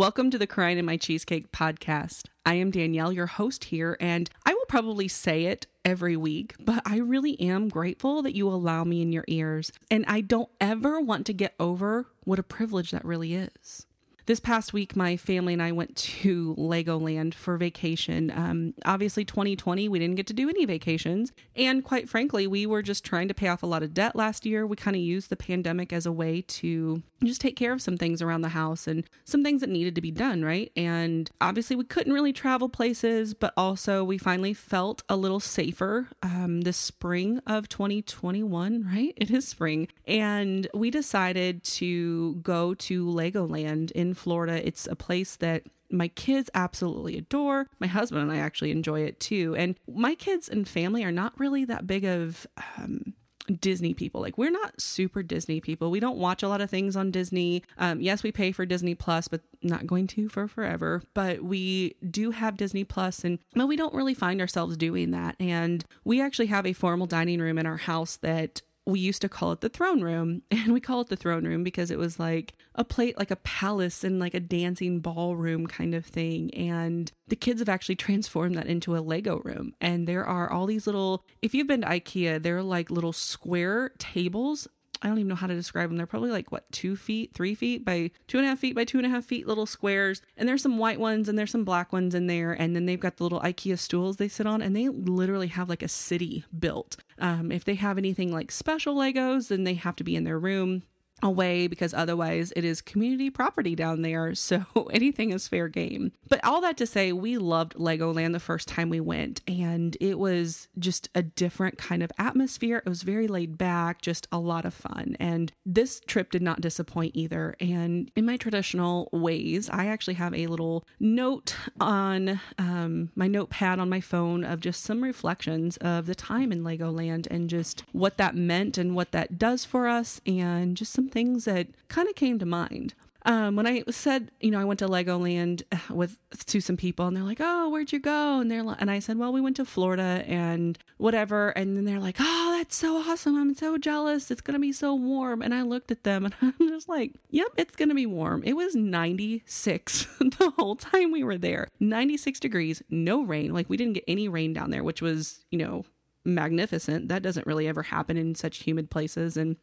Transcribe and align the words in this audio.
Welcome 0.00 0.30
to 0.30 0.38
the 0.38 0.46
Crying 0.46 0.78
in 0.78 0.86
My 0.86 0.96
Cheesecake 0.96 1.52
podcast. 1.52 2.28
I 2.46 2.54
am 2.54 2.70
Danielle, 2.70 3.12
your 3.12 3.26
host 3.26 3.64
here, 3.64 3.98
and 4.00 4.30
I 4.46 4.54
will 4.54 4.64
probably 4.66 5.08
say 5.08 5.44
it 5.44 5.66
every 5.84 6.16
week, 6.16 6.54
but 6.58 6.80
I 6.86 6.96
really 6.96 7.38
am 7.38 7.68
grateful 7.68 8.22
that 8.22 8.34
you 8.34 8.48
allow 8.48 8.82
me 8.82 9.02
in 9.02 9.12
your 9.12 9.26
ears. 9.28 9.70
And 9.90 10.06
I 10.08 10.22
don't 10.22 10.48
ever 10.58 11.02
want 11.02 11.26
to 11.26 11.34
get 11.34 11.54
over 11.60 12.06
what 12.24 12.38
a 12.38 12.42
privilege 12.42 12.92
that 12.92 13.04
really 13.04 13.34
is. 13.34 13.84
This 14.30 14.38
past 14.38 14.72
week, 14.72 14.94
my 14.94 15.16
family 15.16 15.54
and 15.54 15.60
I 15.60 15.72
went 15.72 15.96
to 15.96 16.54
Legoland 16.54 17.34
for 17.34 17.56
vacation. 17.56 18.30
Um, 18.30 18.74
obviously, 18.84 19.24
2020, 19.24 19.88
we 19.88 19.98
didn't 19.98 20.14
get 20.14 20.28
to 20.28 20.32
do 20.32 20.48
any 20.48 20.64
vacations. 20.66 21.32
And 21.56 21.82
quite 21.82 22.08
frankly, 22.08 22.46
we 22.46 22.64
were 22.64 22.80
just 22.80 23.04
trying 23.04 23.26
to 23.26 23.34
pay 23.34 23.48
off 23.48 23.64
a 23.64 23.66
lot 23.66 23.82
of 23.82 23.92
debt 23.92 24.14
last 24.14 24.46
year. 24.46 24.64
We 24.64 24.76
kind 24.76 24.94
of 24.94 25.02
used 25.02 25.30
the 25.30 25.36
pandemic 25.36 25.92
as 25.92 26.06
a 26.06 26.12
way 26.12 26.42
to 26.42 27.02
just 27.24 27.40
take 27.40 27.56
care 27.56 27.72
of 27.72 27.82
some 27.82 27.96
things 27.96 28.22
around 28.22 28.42
the 28.42 28.50
house 28.50 28.86
and 28.86 29.04
some 29.24 29.42
things 29.42 29.62
that 29.62 29.68
needed 29.68 29.96
to 29.96 30.00
be 30.00 30.12
done, 30.12 30.44
right? 30.44 30.70
And 30.76 31.28
obviously, 31.40 31.74
we 31.74 31.84
couldn't 31.84 32.12
really 32.12 32.32
travel 32.32 32.68
places, 32.68 33.34
but 33.34 33.52
also 33.56 34.04
we 34.04 34.16
finally 34.16 34.54
felt 34.54 35.02
a 35.08 35.16
little 35.16 35.40
safer 35.40 36.08
um, 36.22 36.60
this 36.60 36.76
spring 36.76 37.40
of 37.48 37.68
2021, 37.68 38.86
right? 38.94 39.12
It 39.16 39.32
is 39.32 39.48
spring. 39.48 39.88
And 40.06 40.68
we 40.72 40.92
decided 40.92 41.64
to 41.64 42.36
go 42.36 42.74
to 42.74 43.04
Legoland 43.04 43.90
in 43.90 44.14
Florida. 44.20 44.66
It's 44.66 44.86
a 44.86 44.96
place 44.96 45.36
that 45.36 45.64
my 45.90 46.08
kids 46.08 46.50
absolutely 46.54 47.16
adore. 47.16 47.66
My 47.80 47.86
husband 47.86 48.22
and 48.22 48.32
I 48.32 48.36
actually 48.36 48.70
enjoy 48.70 49.00
it 49.00 49.18
too. 49.18 49.56
And 49.56 49.76
my 49.88 50.14
kids 50.14 50.48
and 50.48 50.68
family 50.68 51.02
are 51.04 51.12
not 51.12 51.38
really 51.38 51.64
that 51.64 51.86
big 51.86 52.04
of 52.04 52.46
um, 52.76 53.14
Disney 53.58 53.94
people. 53.94 54.20
Like 54.20 54.38
we're 54.38 54.50
not 54.50 54.80
super 54.80 55.22
Disney 55.22 55.60
people. 55.60 55.90
We 55.90 56.00
don't 56.00 56.18
watch 56.18 56.42
a 56.42 56.48
lot 56.48 56.60
of 56.60 56.70
things 56.70 56.96
on 56.96 57.10
Disney. 57.10 57.64
Um, 57.78 58.00
yes, 58.00 58.22
we 58.22 58.32
pay 58.32 58.52
for 58.52 58.64
Disney 58.64 58.94
Plus, 58.94 59.28
but 59.28 59.40
not 59.62 59.86
going 59.86 60.06
to 60.08 60.28
for 60.28 60.46
forever. 60.46 61.02
But 61.14 61.42
we 61.42 61.96
do 62.08 62.30
have 62.30 62.56
Disney 62.56 62.84
Plus, 62.84 63.24
and 63.24 63.38
but 63.54 63.66
we 63.66 63.76
don't 63.76 63.94
really 63.94 64.14
find 64.14 64.40
ourselves 64.40 64.76
doing 64.76 65.10
that. 65.10 65.36
And 65.40 65.84
we 66.04 66.20
actually 66.20 66.46
have 66.46 66.66
a 66.66 66.72
formal 66.72 67.06
dining 67.06 67.40
room 67.40 67.58
in 67.58 67.66
our 67.66 67.78
house 67.78 68.16
that 68.18 68.62
we 68.90 69.00
used 69.00 69.22
to 69.22 69.28
call 69.28 69.52
it 69.52 69.60
the 69.60 69.68
throne 69.68 70.02
room. 70.02 70.42
And 70.60 70.74
we 70.74 70.80
call 70.80 71.00
it 71.00 71.08
the 71.08 71.16
throne 71.16 71.46
room 71.46 71.64
because 71.64 71.90
it 71.90 71.98
was 71.98 72.20
like 72.20 72.52
a 72.74 72.84
plate 72.84 73.16
like 73.18 73.30
a 73.30 73.36
palace 73.36 74.04
and 74.04 74.20
like 74.20 74.34
a 74.34 74.40
dancing 74.40 75.00
ballroom 75.00 75.66
kind 75.66 75.94
of 75.94 76.04
thing. 76.04 76.52
And 76.54 77.10
the 77.28 77.36
kids 77.36 77.60
have 77.60 77.68
actually 77.68 77.96
transformed 77.96 78.56
that 78.56 78.66
into 78.66 78.96
a 78.96 79.00
lego 79.00 79.38
room. 79.38 79.74
And 79.80 80.06
there 80.06 80.24
are 80.24 80.52
all 80.52 80.66
these 80.66 80.86
little 80.86 81.24
if 81.40 81.54
you've 81.54 81.66
been 81.66 81.80
to 81.80 81.88
ikea 81.88 82.42
they're 82.42 82.62
like 82.62 82.90
little 82.90 83.12
square 83.12 83.92
tables 83.98 84.68
I 85.02 85.08
don't 85.08 85.18
even 85.18 85.28
know 85.28 85.34
how 85.34 85.46
to 85.46 85.54
describe 85.54 85.88
them. 85.88 85.96
They're 85.96 86.06
probably 86.06 86.30
like 86.30 86.52
what 86.52 86.70
two 86.72 86.96
feet, 86.96 87.32
three 87.32 87.54
feet 87.54 87.84
by 87.84 88.10
two 88.26 88.38
and 88.38 88.46
a 88.46 88.50
half 88.50 88.58
feet 88.58 88.74
by 88.74 88.84
two 88.84 88.98
and 88.98 89.06
a 89.06 89.10
half 89.10 89.24
feet 89.24 89.46
little 89.46 89.66
squares. 89.66 90.20
And 90.36 90.48
there's 90.48 90.62
some 90.62 90.78
white 90.78 91.00
ones 91.00 91.28
and 91.28 91.38
there's 91.38 91.50
some 91.50 91.64
black 91.64 91.92
ones 91.92 92.14
in 92.14 92.26
there. 92.26 92.52
And 92.52 92.76
then 92.76 92.86
they've 92.86 93.00
got 93.00 93.16
the 93.16 93.22
little 93.22 93.40
IKEA 93.40 93.78
stools 93.78 94.16
they 94.16 94.28
sit 94.28 94.46
on, 94.46 94.60
and 94.60 94.76
they 94.76 94.88
literally 94.88 95.48
have 95.48 95.68
like 95.68 95.82
a 95.82 95.88
city 95.88 96.44
built. 96.58 96.96
Um, 97.18 97.50
if 97.50 97.64
they 97.64 97.74
have 97.74 97.98
anything 97.98 98.32
like 98.32 98.50
special 98.50 98.96
Legos, 98.96 99.48
then 99.48 99.64
they 99.64 99.74
have 99.74 99.96
to 99.96 100.04
be 100.04 100.16
in 100.16 100.24
their 100.24 100.38
room 100.38 100.82
away 101.22 101.66
because 101.66 101.94
otherwise 101.94 102.52
it 102.56 102.64
is 102.64 102.80
community 102.80 103.30
property 103.30 103.74
down 103.74 104.02
there. 104.02 104.20
So 104.50 104.64
anything 104.92 105.30
is 105.30 105.46
fair 105.46 105.68
game. 105.68 106.12
But 106.28 106.44
all 106.44 106.60
that 106.62 106.76
to 106.78 106.86
say, 106.86 107.12
we 107.12 107.38
loved 107.38 107.74
Legoland 107.74 108.32
the 108.32 108.40
first 108.40 108.66
time 108.66 108.90
we 108.90 108.98
went, 108.98 109.42
and 109.46 109.96
it 110.00 110.18
was 110.18 110.68
just 110.78 111.08
a 111.14 111.22
different 111.22 111.78
kind 111.78 112.02
of 112.02 112.10
atmosphere. 112.18 112.78
It 112.78 112.88
was 112.88 113.02
very 113.02 113.28
laid 113.28 113.56
back, 113.56 114.02
just 114.02 114.26
a 114.32 114.38
lot 114.38 114.64
of 114.64 114.74
fun. 114.74 115.16
And 115.20 115.52
this 115.64 116.00
trip 116.00 116.30
did 116.30 116.42
not 116.42 116.60
disappoint 116.60 117.12
either. 117.14 117.54
And 117.60 118.10
in 118.16 118.26
my 118.26 118.36
traditional 118.36 119.08
ways, 119.12 119.70
I 119.70 119.86
actually 119.86 120.14
have 120.14 120.34
a 120.34 120.46
little 120.46 120.84
note 120.98 121.54
on 121.80 122.40
um, 122.58 123.10
my 123.14 123.28
notepad 123.28 123.78
on 123.78 123.88
my 123.88 124.00
phone 124.00 124.42
of 124.42 124.60
just 124.60 124.82
some 124.82 125.02
reflections 125.04 125.76
of 125.78 126.06
the 126.06 126.14
time 126.14 126.50
in 126.50 126.62
Legoland 126.62 127.26
and 127.30 127.50
just 127.50 127.84
what 127.92 128.16
that 128.16 128.34
meant 128.34 128.78
and 128.78 128.96
what 128.96 129.12
that 129.12 129.38
does 129.38 129.64
for 129.64 129.86
us, 129.86 130.20
and 130.26 130.76
just 130.76 130.92
some 130.92 131.08
things 131.10 131.44
that 131.44 131.68
kind 131.88 132.08
of 132.08 132.14
came 132.14 132.38
to 132.38 132.46
mind. 132.46 132.94
Um, 133.26 133.56
when 133.56 133.66
I 133.66 133.82
said, 133.90 134.30
you 134.40 134.50
know, 134.50 134.60
I 134.60 134.64
went 134.64 134.78
to 134.78 134.88
Legoland 134.88 135.62
uh, 135.72 135.94
with 135.94 136.18
to 136.46 136.60
some 136.60 136.76
people, 136.76 137.06
and 137.06 137.14
they're 137.14 137.24
like, 137.24 137.40
"Oh, 137.40 137.68
where'd 137.68 137.92
you 137.92 137.98
go?" 137.98 138.40
And 138.40 138.50
they're 138.50 138.62
like, 138.62 138.78
and 138.80 138.90
I 138.90 138.98
said, 138.98 139.18
"Well, 139.18 139.32
we 139.32 139.42
went 139.42 139.56
to 139.56 139.64
Florida 139.64 140.24
and 140.26 140.78
whatever." 140.96 141.50
And 141.50 141.76
then 141.76 141.84
they're 141.84 142.00
like, 142.00 142.16
"Oh, 142.18 142.54
that's 142.56 142.74
so 142.74 142.96
awesome! 142.96 143.36
I'm 143.36 143.54
so 143.54 143.76
jealous. 143.76 144.30
It's 144.30 144.40
gonna 144.40 144.58
be 144.58 144.72
so 144.72 144.94
warm." 144.94 145.42
And 145.42 145.54
I 145.54 145.62
looked 145.62 145.90
at 145.90 146.04
them, 146.04 146.24
and 146.30 146.34
I'm 146.40 146.68
just 146.68 146.88
like, 146.88 147.12
"Yep, 147.28 147.48
it's 147.58 147.76
gonna 147.76 147.94
be 147.94 148.06
warm." 148.06 148.42
It 148.44 148.54
was 148.54 148.74
96 148.74 150.06
the 150.20 150.52
whole 150.56 150.76
time 150.76 151.12
we 151.12 151.22
were 151.22 151.38
there, 151.38 151.68
96 151.78 152.40
degrees, 152.40 152.82
no 152.88 153.22
rain. 153.22 153.52
Like 153.52 153.68
we 153.68 153.76
didn't 153.76 153.94
get 153.94 154.04
any 154.08 154.28
rain 154.28 154.54
down 154.54 154.70
there, 154.70 154.84
which 154.84 155.02
was, 155.02 155.44
you 155.50 155.58
know, 155.58 155.84
magnificent. 156.24 157.08
That 157.08 157.22
doesn't 157.22 157.46
really 157.46 157.68
ever 157.68 157.82
happen 157.82 158.16
in 158.16 158.34
such 158.34 158.58
humid 158.58 158.90
places, 158.90 159.36
and 159.36 159.56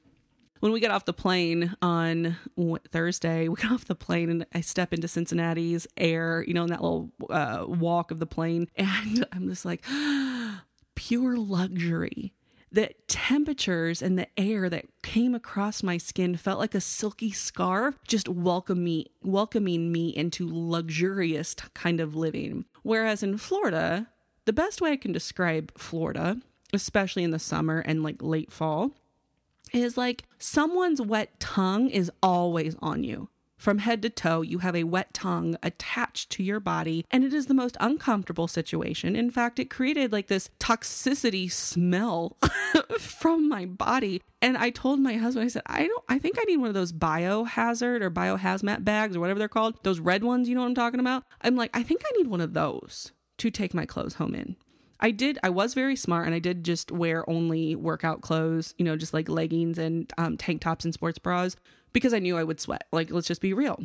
when 0.59 0.71
we 0.71 0.79
got 0.79 0.91
off 0.91 1.05
the 1.05 1.13
plane 1.13 1.75
on 1.81 2.37
Thursday, 2.91 3.47
we 3.47 3.55
got 3.55 3.71
off 3.73 3.85
the 3.85 3.95
plane 3.95 4.29
and 4.29 4.45
I 4.53 4.61
step 4.61 4.93
into 4.93 5.07
Cincinnati's 5.07 5.87
air, 5.97 6.43
you 6.47 6.53
know, 6.53 6.63
in 6.63 6.69
that 6.69 6.81
little 6.81 7.11
uh, 7.29 7.65
walk 7.67 8.11
of 8.11 8.19
the 8.19 8.25
plane. 8.25 8.67
And 8.77 9.25
I'm 9.31 9.49
just 9.49 9.65
like, 9.65 9.83
pure 10.95 11.37
luxury. 11.37 12.33
The 12.71 12.91
temperatures 13.07 14.01
and 14.01 14.17
the 14.17 14.27
air 14.37 14.69
that 14.69 14.85
came 15.01 15.33
across 15.35 15.83
my 15.83 15.97
skin 15.97 16.35
felt 16.35 16.59
like 16.59 16.75
a 16.75 16.81
silky 16.81 17.31
scarf, 17.31 17.95
just 18.07 18.27
welcome 18.27 18.83
me, 18.83 19.07
welcoming 19.21 19.91
me 19.91 20.09
into 20.09 20.47
luxurious 20.49 21.55
kind 21.73 21.99
of 21.99 22.15
living. 22.15 22.65
Whereas 22.83 23.23
in 23.23 23.37
Florida, 23.37 24.07
the 24.45 24.53
best 24.53 24.81
way 24.81 24.91
I 24.91 24.97
can 24.97 25.11
describe 25.11 25.77
Florida, 25.77 26.37
especially 26.73 27.23
in 27.23 27.31
the 27.31 27.39
summer 27.39 27.79
and 27.79 28.03
like 28.03 28.21
late 28.21 28.51
fall, 28.51 28.91
is 29.73 29.97
like 29.97 30.23
someone's 30.37 31.01
wet 31.01 31.39
tongue 31.39 31.89
is 31.89 32.11
always 32.21 32.75
on 32.81 33.03
you. 33.03 33.29
From 33.57 33.79
head 33.79 34.03
to 34.03 34.09
toe, 34.11 34.43
you 34.43 34.59
have 34.59 34.75
a 34.75 34.83
wet 34.83 35.15
tongue 35.15 35.57
attached 35.63 36.29
to 36.31 36.43
your 36.43 36.59
body, 36.59 37.03
and 37.09 37.23
it 37.23 37.33
is 37.33 37.47
the 37.47 37.55
most 37.55 37.75
uncomfortable 37.79 38.47
situation. 38.47 39.15
In 39.15 39.31
fact, 39.31 39.57
it 39.57 39.71
created 39.71 40.11
like 40.11 40.27
this 40.27 40.51
toxicity 40.59 41.51
smell 41.51 42.37
from 42.99 43.49
my 43.49 43.65
body. 43.65 44.21
And 44.43 44.57
I 44.57 44.69
told 44.69 44.99
my 44.99 45.13
husband, 45.13 45.45
I 45.45 45.47
said, 45.47 45.63
I 45.65 45.87
don't, 45.87 46.03
I 46.07 46.19
think 46.19 46.37
I 46.39 46.43
need 46.43 46.57
one 46.57 46.67
of 46.67 46.75
those 46.75 46.93
biohazard 46.93 48.01
or 48.01 48.11
biohazmat 48.11 48.83
bags 48.83 49.15
or 49.15 49.19
whatever 49.19 49.39
they're 49.39 49.47
called, 49.47 49.83
those 49.83 49.99
red 49.99 50.23
ones, 50.23 50.47
you 50.47 50.53
know 50.53 50.61
what 50.61 50.67
I'm 50.67 50.75
talking 50.75 50.99
about? 50.99 51.23
I'm 51.41 51.55
like, 51.55 51.75
I 51.75 51.81
think 51.81 52.03
I 52.05 52.17
need 52.17 52.27
one 52.27 52.41
of 52.41 52.53
those 52.53 53.11
to 53.39 53.49
take 53.49 53.73
my 53.73 53.87
clothes 53.87 54.15
home 54.15 54.35
in. 54.35 54.55
I 54.99 55.11
did, 55.11 55.37
I 55.43 55.49
was 55.49 55.73
very 55.73 55.95
smart 55.95 56.25
and 56.25 56.35
I 56.35 56.39
did 56.39 56.63
just 56.63 56.91
wear 56.91 57.29
only 57.29 57.75
workout 57.75 58.21
clothes, 58.21 58.73
you 58.77 58.85
know, 58.85 58.97
just 58.97 59.13
like 59.13 59.29
leggings 59.29 59.77
and 59.77 60.11
um, 60.17 60.37
tank 60.37 60.61
tops 60.61 60.85
and 60.85 60.93
sports 60.93 61.19
bras 61.19 61.55
because 61.93 62.13
I 62.13 62.19
knew 62.19 62.37
I 62.37 62.43
would 62.43 62.59
sweat. 62.59 62.87
Like, 62.91 63.11
let's 63.11 63.27
just 63.27 63.41
be 63.41 63.53
real. 63.53 63.83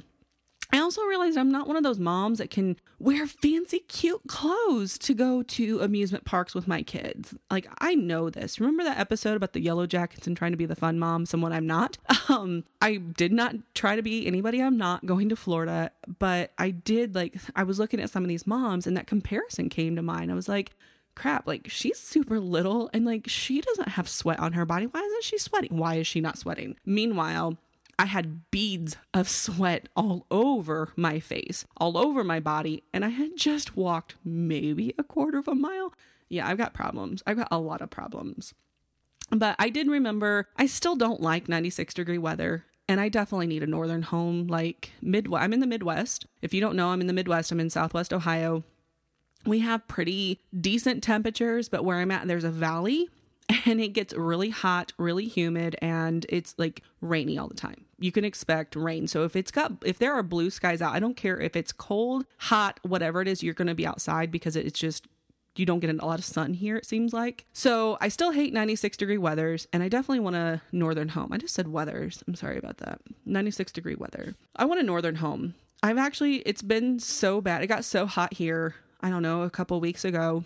I 0.74 0.78
also 0.78 1.02
realized 1.02 1.36
I'm 1.36 1.50
not 1.50 1.66
one 1.66 1.76
of 1.76 1.82
those 1.82 1.98
moms 1.98 2.38
that 2.38 2.48
can 2.48 2.76
wear 2.98 3.26
fancy, 3.26 3.80
cute 3.80 4.22
clothes 4.26 4.96
to 5.00 5.12
go 5.12 5.42
to 5.42 5.80
amusement 5.80 6.24
parks 6.24 6.54
with 6.54 6.66
my 6.66 6.82
kids. 6.82 7.34
Like, 7.50 7.66
I 7.78 7.94
know 7.94 8.30
this. 8.30 8.58
Remember 8.58 8.82
that 8.84 8.98
episode 8.98 9.36
about 9.36 9.52
the 9.52 9.60
yellow 9.60 9.86
jackets 9.86 10.26
and 10.26 10.34
trying 10.34 10.52
to 10.52 10.56
be 10.56 10.64
the 10.64 10.74
fun 10.74 10.98
mom, 10.98 11.26
someone 11.26 11.52
I'm 11.52 11.66
not? 11.66 11.98
Um, 12.28 12.64
I 12.80 12.96
did 12.96 13.32
not 13.32 13.56
try 13.74 13.96
to 13.96 14.00
be 14.00 14.26
anybody 14.26 14.62
I'm 14.62 14.78
not 14.78 15.04
going 15.04 15.28
to 15.28 15.36
Florida, 15.36 15.90
but 16.18 16.52
I 16.56 16.70
did 16.70 17.14
like, 17.14 17.34
I 17.54 17.64
was 17.64 17.78
looking 17.78 18.00
at 18.00 18.10
some 18.10 18.22
of 18.22 18.28
these 18.28 18.46
moms 18.46 18.86
and 18.86 18.96
that 18.96 19.06
comparison 19.06 19.68
came 19.68 19.96
to 19.96 20.02
mind. 20.02 20.30
I 20.30 20.34
was 20.34 20.48
like, 20.48 20.70
crap, 21.14 21.46
like 21.46 21.68
she's 21.68 21.98
super 21.98 22.40
little 22.40 22.90
and 22.92 23.04
like 23.04 23.28
she 23.28 23.60
doesn't 23.60 23.90
have 23.90 24.08
sweat 24.08 24.38
on 24.40 24.52
her 24.52 24.64
body. 24.64 24.86
Why 24.86 25.00
isn't 25.00 25.24
she 25.24 25.38
sweating? 25.38 25.76
Why 25.76 25.96
is 25.96 26.06
she 26.06 26.20
not 26.20 26.38
sweating? 26.38 26.76
Meanwhile, 26.84 27.58
I 27.98 28.06
had 28.06 28.50
beads 28.50 28.96
of 29.14 29.28
sweat 29.28 29.88
all 29.94 30.26
over 30.30 30.92
my 30.96 31.20
face, 31.20 31.66
all 31.76 31.96
over 31.96 32.24
my 32.24 32.40
body, 32.40 32.82
and 32.92 33.04
I 33.04 33.10
had 33.10 33.36
just 33.36 33.76
walked 33.76 34.16
maybe 34.24 34.94
a 34.98 35.04
quarter 35.04 35.38
of 35.38 35.48
a 35.48 35.54
mile. 35.54 35.92
Yeah, 36.28 36.48
I've 36.48 36.58
got 36.58 36.74
problems. 36.74 37.22
I've 37.26 37.36
got 37.36 37.48
a 37.50 37.58
lot 37.58 37.82
of 37.82 37.90
problems. 37.90 38.54
But 39.30 39.56
I 39.58 39.68
did 39.68 39.88
remember 39.88 40.48
I 40.56 40.66
still 40.66 40.96
don't 40.96 41.20
like 41.20 41.48
96 41.48 41.94
degree 41.94 42.18
weather. 42.18 42.64
And 42.88 43.00
I 43.00 43.08
definitely 43.08 43.46
need 43.46 43.62
a 43.62 43.66
northern 43.66 44.02
home 44.02 44.48
like 44.48 44.90
Midwest. 45.00 45.42
I'm 45.42 45.52
in 45.52 45.60
the 45.60 45.66
Midwest. 45.66 46.26
If 46.42 46.52
you 46.52 46.60
don't 46.60 46.74
know, 46.74 46.88
I'm 46.88 47.00
in 47.00 47.06
the 47.06 47.12
Midwest. 47.12 47.52
I'm 47.52 47.60
in 47.60 47.70
Southwest 47.70 48.12
Ohio 48.12 48.64
we 49.44 49.60
have 49.60 49.86
pretty 49.88 50.40
decent 50.58 51.02
temperatures, 51.02 51.68
but 51.68 51.84
where 51.84 51.98
I'm 51.98 52.10
at, 52.10 52.26
there's 52.28 52.44
a 52.44 52.50
valley 52.50 53.08
and 53.66 53.80
it 53.80 53.88
gets 53.88 54.14
really 54.14 54.50
hot, 54.50 54.92
really 54.98 55.26
humid, 55.26 55.76
and 55.80 56.26
it's 56.28 56.54
like 56.58 56.82
rainy 57.00 57.38
all 57.38 57.48
the 57.48 57.54
time. 57.54 57.84
You 57.98 58.12
can 58.12 58.24
expect 58.24 58.74
rain. 58.74 59.06
So 59.06 59.24
if 59.24 59.36
it's 59.36 59.50
got, 59.50 59.72
if 59.84 59.98
there 59.98 60.12
are 60.12 60.22
blue 60.22 60.50
skies 60.50 60.82
out, 60.82 60.94
I 60.94 61.00
don't 61.00 61.16
care 61.16 61.38
if 61.40 61.54
it's 61.56 61.72
cold, 61.72 62.26
hot, 62.38 62.80
whatever 62.82 63.22
it 63.22 63.28
is, 63.28 63.42
you're 63.42 63.54
going 63.54 63.68
to 63.68 63.74
be 63.74 63.86
outside 63.86 64.30
because 64.30 64.56
it's 64.56 64.78
just, 64.78 65.06
you 65.54 65.66
don't 65.66 65.80
get 65.80 65.90
a 65.90 66.04
lot 66.04 66.18
of 66.18 66.24
sun 66.24 66.54
here, 66.54 66.76
it 66.76 66.86
seems 66.86 67.12
like. 67.12 67.44
So 67.52 67.98
I 68.00 68.08
still 68.08 68.32
hate 68.32 68.52
96 68.52 68.96
degree 68.96 69.18
weathers, 69.18 69.68
and 69.72 69.82
I 69.82 69.88
definitely 69.88 70.20
want 70.20 70.36
a 70.36 70.62
northern 70.72 71.10
home. 71.10 71.32
I 71.32 71.38
just 71.38 71.54
said 71.54 71.68
weathers. 71.68 72.24
I'm 72.26 72.34
sorry 72.34 72.58
about 72.58 72.78
that. 72.78 73.00
96 73.26 73.70
degree 73.72 73.94
weather. 73.94 74.34
I 74.56 74.64
want 74.64 74.80
a 74.80 74.84
northern 74.84 75.16
home. 75.16 75.54
I've 75.82 75.98
actually, 75.98 76.36
it's 76.38 76.62
been 76.62 77.00
so 77.00 77.40
bad. 77.40 77.62
It 77.62 77.66
got 77.66 77.84
so 77.84 78.06
hot 78.06 78.34
here, 78.34 78.76
I 79.02 79.10
don't 79.10 79.22
know, 79.22 79.42
a 79.42 79.50
couple 79.50 79.80
weeks 79.80 80.04
ago. 80.04 80.44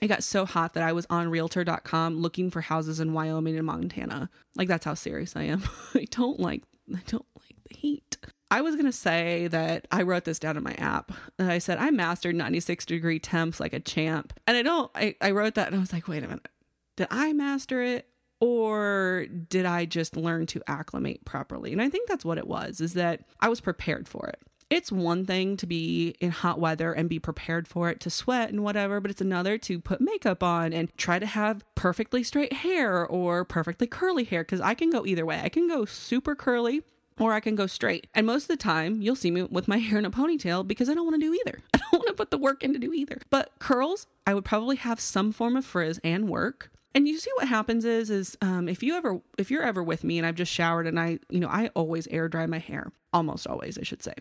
It 0.00 0.08
got 0.08 0.22
so 0.22 0.44
hot 0.44 0.74
that 0.74 0.82
I 0.82 0.92
was 0.92 1.06
on 1.08 1.30
realtor.com 1.30 2.18
looking 2.18 2.50
for 2.50 2.60
houses 2.60 3.00
in 3.00 3.14
Wyoming 3.14 3.56
and 3.56 3.66
Montana. 3.66 4.28
Like 4.54 4.68
that's 4.68 4.84
how 4.84 4.94
serious 4.94 5.34
I 5.36 5.44
am. 5.44 5.62
I 5.94 6.06
don't 6.10 6.38
like 6.38 6.62
I 6.94 7.00
don't 7.06 7.26
like 7.40 7.56
the 7.68 7.76
heat. 7.76 8.18
I 8.50 8.60
was 8.60 8.76
going 8.76 8.86
to 8.86 8.92
say 8.92 9.48
that 9.48 9.88
I 9.90 10.02
wrote 10.02 10.24
this 10.24 10.38
down 10.38 10.56
in 10.56 10.62
my 10.62 10.74
app. 10.74 11.12
And 11.38 11.50
I 11.50 11.58
said 11.58 11.78
I 11.78 11.90
mastered 11.90 12.36
96 12.36 12.84
degree 12.84 13.18
temps 13.18 13.58
like 13.58 13.72
a 13.72 13.80
champ. 13.80 14.38
And 14.46 14.56
I 14.56 14.62
don't 14.62 14.90
I, 14.94 15.16
I 15.20 15.30
wrote 15.30 15.54
that 15.54 15.68
and 15.68 15.76
I 15.76 15.80
was 15.80 15.92
like, 15.92 16.08
"Wait 16.08 16.22
a 16.22 16.28
minute. 16.28 16.48
Did 16.96 17.08
I 17.10 17.32
master 17.32 17.82
it 17.82 18.06
or 18.38 19.26
did 19.48 19.64
I 19.64 19.86
just 19.86 20.14
learn 20.14 20.44
to 20.46 20.62
acclimate 20.66 21.24
properly?" 21.24 21.72
And 21.72 21.80
I 21.80 21.88
think 21.88 22.06
that's 22.06 22.24
what 22.24 22.38
it 22.38 22.46
was 22.46 22.82
is 22.82 22.92
that 22.94 23.22
I 23.40 23.48
was 23.48 23.62
prepared 23.62 24.08
for 24.08 24.28
it 24.28 24.40
it's 24.68 24.90
one 24.90 25.24
thing 25.24 25.56
to 25.58 25.66
be 25.66 26.16
in 26.20 26.30
hot 26.30 26.58
weather 26.58 26.92
and 26.92 27.08
be 27.08 27.18
prepared 27.18 27.68
for 27.68 27.88
it 27.88 28.00
to 28.00 28.10
sweat 28.10 28.50
and 28.50 28.64
whatever, 28.64 29.00
but 29.00 29.10
it's 29.10 29.20
another 29.20 29.58
to 29.58 29.78
put 29.78 30.00
makeup 30.00 30.42
on 30.42 30.72
and 30.72 30.96
try 30.96 31.18
to 31.18 31.26
have 31.26 31.64
perfectly 31.74 32.22
straight 32.22 32.52
hair 32.52 33.06
or 33.06 33.44
perfectly 33.44 33.86
curly 33.86 34.24
hair 34.24 34.42
because 34.42 34.60
I 34.60 34.74
can 34.74 34.90
go 34.90 35.06
either 35.06 35.24
way. 35.24 35.40
I 35.42 35.48
can 35.48 35.68
go 35.68 35.84
super 35.84 36.34
curly 36.34 36.82
or 37.18 37.32
I 37.32 37.40
can 37.40 37.54
go 37.54 37.66
straight. 37.66 38.08
And 38.14 38.26
most 38.26 38.44
of 38.44 38.48
the 38.48 38.56
time, 38.56 39.00
you'll 39.00 39.16
see 39.16 39.30
me 39.30 39.42
with 39.44 39.68
my 39.68 39.78
hair 39.78 39.98
in 39.98 40.04
a 40.04 40.10
ponytail 40.10 40.66
because 40.66 40.88
I 40.88 40.94
don't 40.94 41.06
want 41.06 41.20
to 41.20 41.26
do 41.26 41.34
either. 41.34 41.60
I 41.74 41.78
don't 41.78 41.92
want 41.92 42.08
to 42.08 42.14
put 42.14 42.30
the 42.30 42.38
work 42.38 42.62
in 42.62 42.72
to 42.72 42.78
do 42.78 42.92
either. 42.92 43.20
But 43.30 43.52
curls, 43.58 44.06
I 44.26 44.34
would 44.34 44.44
probably 44.44 44.76
have 44.76 45.00
some 45.00 45.32
form 45.32 45.56
of 45.56 45.64
frizz 45.64 46.00
and 46.02 46.28
work. 46.28 46.70
And 46.92 47.06
you 47.06 47.18
see 47.18 47.30
what 47.36 47.46
happens 47.46 47.84
is 47.84 48.08
is 48.08 48.38
um, 48.40 48.70
if 48.70 48.82
you 48.82 48.96
ever 48.96 49.20
if 49.36 49.50
you're 49.50 49.62
ever 49.62 49.82
with 49.82 50.02
me 50.02 50.16
and 50.16 50.26
I've 50.26 50.34
just 50.34 50.50
showered 50.50 50.86
and 50.86 50.98
I 50.98 51.18
you 51.28 51.40
know 51.40 51.48
I 51.48 51.68
always 51.74 52.06
air 52.06 52.26
dry 52.26 52.46
my 52.46 52.58
hair 52.58 52.90
almost 53.12 53.46
always 53.46 53.76
I 53.76 53.82
should 53.82 54.02
say 54.02 54.14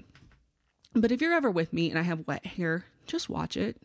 but 0.95 1.12
if 1.12 1.21
you're 1.21 1.33
ever 1.33 1.51
with 1.51 1.74
me 1.74 1.89
and 1.89 2.00
I 2.00 2.03
have 2.03 2.27
wet 2.27 2.45
hair, 2.45 2.86
just 3.06 3.30
watch 3.30 3.57
it. 3.57 3.77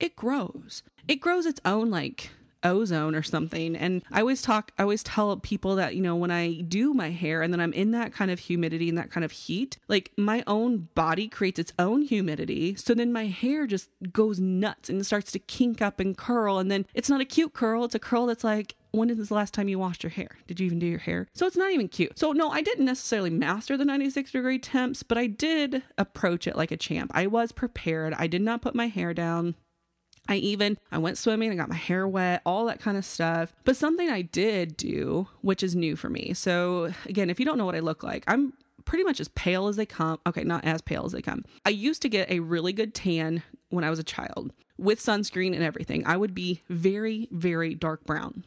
It 0.00 0.16
grows. 0.16 0.82
It 1.06 1.16
grows 1.16 1.46
its 1.46 1.60
own 1.64 1.90
like 1.90 2.30
ozone 2.62 3.14
or 3.14 3.22
something. 3.22 3.76
And 3.76 4.02
I 4.10 4.20
always 4.20 4.42
talk, 4.42 4.72
I 4.78 4.82
always 4.82 5.02
tell 5.02 5.36
people 5.36 5.76
that, 5.76 5.94
you 5.94 6.02
know, 6.02 6.16
when 6.16 6.30
I 6.30 6.60
do 6.62 6.94
my 6.94 7.10
hair 7.10 7.42
and 7.42 7.52
then 7.52 7.60
I'm 7.60 7.72
in 7.72 7.90
that 7.92 8.12
kind 8.12 8.30
of 8.30 8.38
humidity 8.40 8.88
and 8.88 8.98
that 8.98 9.10
kind 9.10 9.24
of 9.24 9.32
heat, 9.32 9.78
like 9.88 10.12
my 10.16 10.42
own 10.46 10.88
body 10.94 11.28
creates 11.28 11.58
its 11.58 11.72
own 11.78 12.02
humidity. 12.02 12.74
So 12.74 12.94
then 12.94 13.12
my 13.12 13.26
hair 13.26 13.66
just 13.66 13.90
goes 14.12 14.38
nuts 14.38 14.88
and 14.88 15.04
starts 15.04 15.32
to 15.32 15.38
kink 15.38 15.80
up 15.80 16.00
and 16.00 16.16
curl. 16.16 16.58
And 16.58 16.70
then 16.70 16.86
it's 16.94 17.10
not 17.10 17.20
a 17.20 17.24
cute 17.24 17.52
curl, 17.52 17.84
it's 17.84 17.94
a 17.94 18.00
curl 18.00 18.26
that's 18.26 18.44
like, 18.44 18.74
when 18.90 19.10
is 19.10 19.28
the 19.28 19.34
last 19.34 19.52
time 19.52 19.68
you 19.68 19.78
washed 19.78 20.02
your 20.02 20.10
hair? 20.10 20.38
Did 20.46 20.60
you 20.60 20.66
even 20.66 20.78
do 20.78 20.86
your 20.86 20.98
hair? 20.98 21.26
So 21.34 21.46
it's 21.46 21.56
not 21.56 21.72
even 21.72 21.88
cute. 21.88 22.18
So 22.18 22.32
no, 22.32 22.50
I 22.50 22.62
didn't 22.62 22.86
necessarily 22.86 23.30
master 23.30 23.76
the 23.76 23.84
96 23.84 24.32
degree 24.32 24.58
temps, 24.58 25.02
but 25.02 25.18
I 25.18 25.26
did 25.26 25.82
approach 25.98 26.46
it 26.46 26.56
like 26.56 26.70
a 26.70 26.76
champ. 26.76 27.10
I 27.14 27.26
was 27.26 27.52
prepared. 27.52 28.14
I 28.14 28.26
did 28.26 28.42
not 28.42 28.62
put 28.62 28.74
my 28.74 28.88
hair 28.88 29.12
down. 29.12 29.56
I 30.28 30.36
even 30.36 30.78
I 30.92 30.98
went 30.98 31.18
swimming, 31.18 31.50
I 31.50 31.54
got 31.54 31.68
my 31.68 31.76
hair 31.76 32.06
wet, 32.06 32.42
all 32.44 32.66
that 32.66 32.80
kind 32.80 32.96
of 32.96 33.04
stuff. 33.04 33.54
But 33.64 33.76
something 33.76 34.10
I 34.10 34.22
did 34.22 34.76
do, 34.76 35.28
which 35.40 35.62
is 35.62 35.74
new 35.74 35.96
for 35.96 36.10
me. 36.10 36.34
So 36.34 36.92
again, 37.06 37.30
if 37.30 37.40
you 37.40 37.46
don't 37.46 37.58
know 37.58 37.66
what 37.66 37.74
I 37.74 37.80
look 37.80 38.02
like, 38.02 38.24
I'm 38.26 38.52
pretty 38.84 39.04
much 39.04 39.20
as 39.20 39.28
pale 39.28 39.68
as 39.68 39.76
they 39.76 39.86
come. 39.86 40.18
Okay, 40.26 40.44
not 40.44 40.64
as 40.64 40.82
pale 40.82 41.04
as 41.04 41.12
they 41.12 41.22
come. 41.22 41.44
I 41.64 41.70
used 41.70 42.02
to 42.02 42.08
get 42.08 42.30
a 42.30 42.40
really 42.40 42.72
good 42.72 42.94
tan 42.94 43.42
when 43.70 43.84
I 43.84 43.90
was 43.90 43.98
a 43.98 44.04
child 44.04 44.52
with 44.78 45.00
sunscreen 45.00 45.54
and 45.54 45.62
everything. 45.62 46.06
I 46.06 46.16
would 46.16 46.34
be 46.34 46.62
very, 46.68 47.28
very 47.30 47.74
dark 47.74 48.04
brown. 48.04 48.44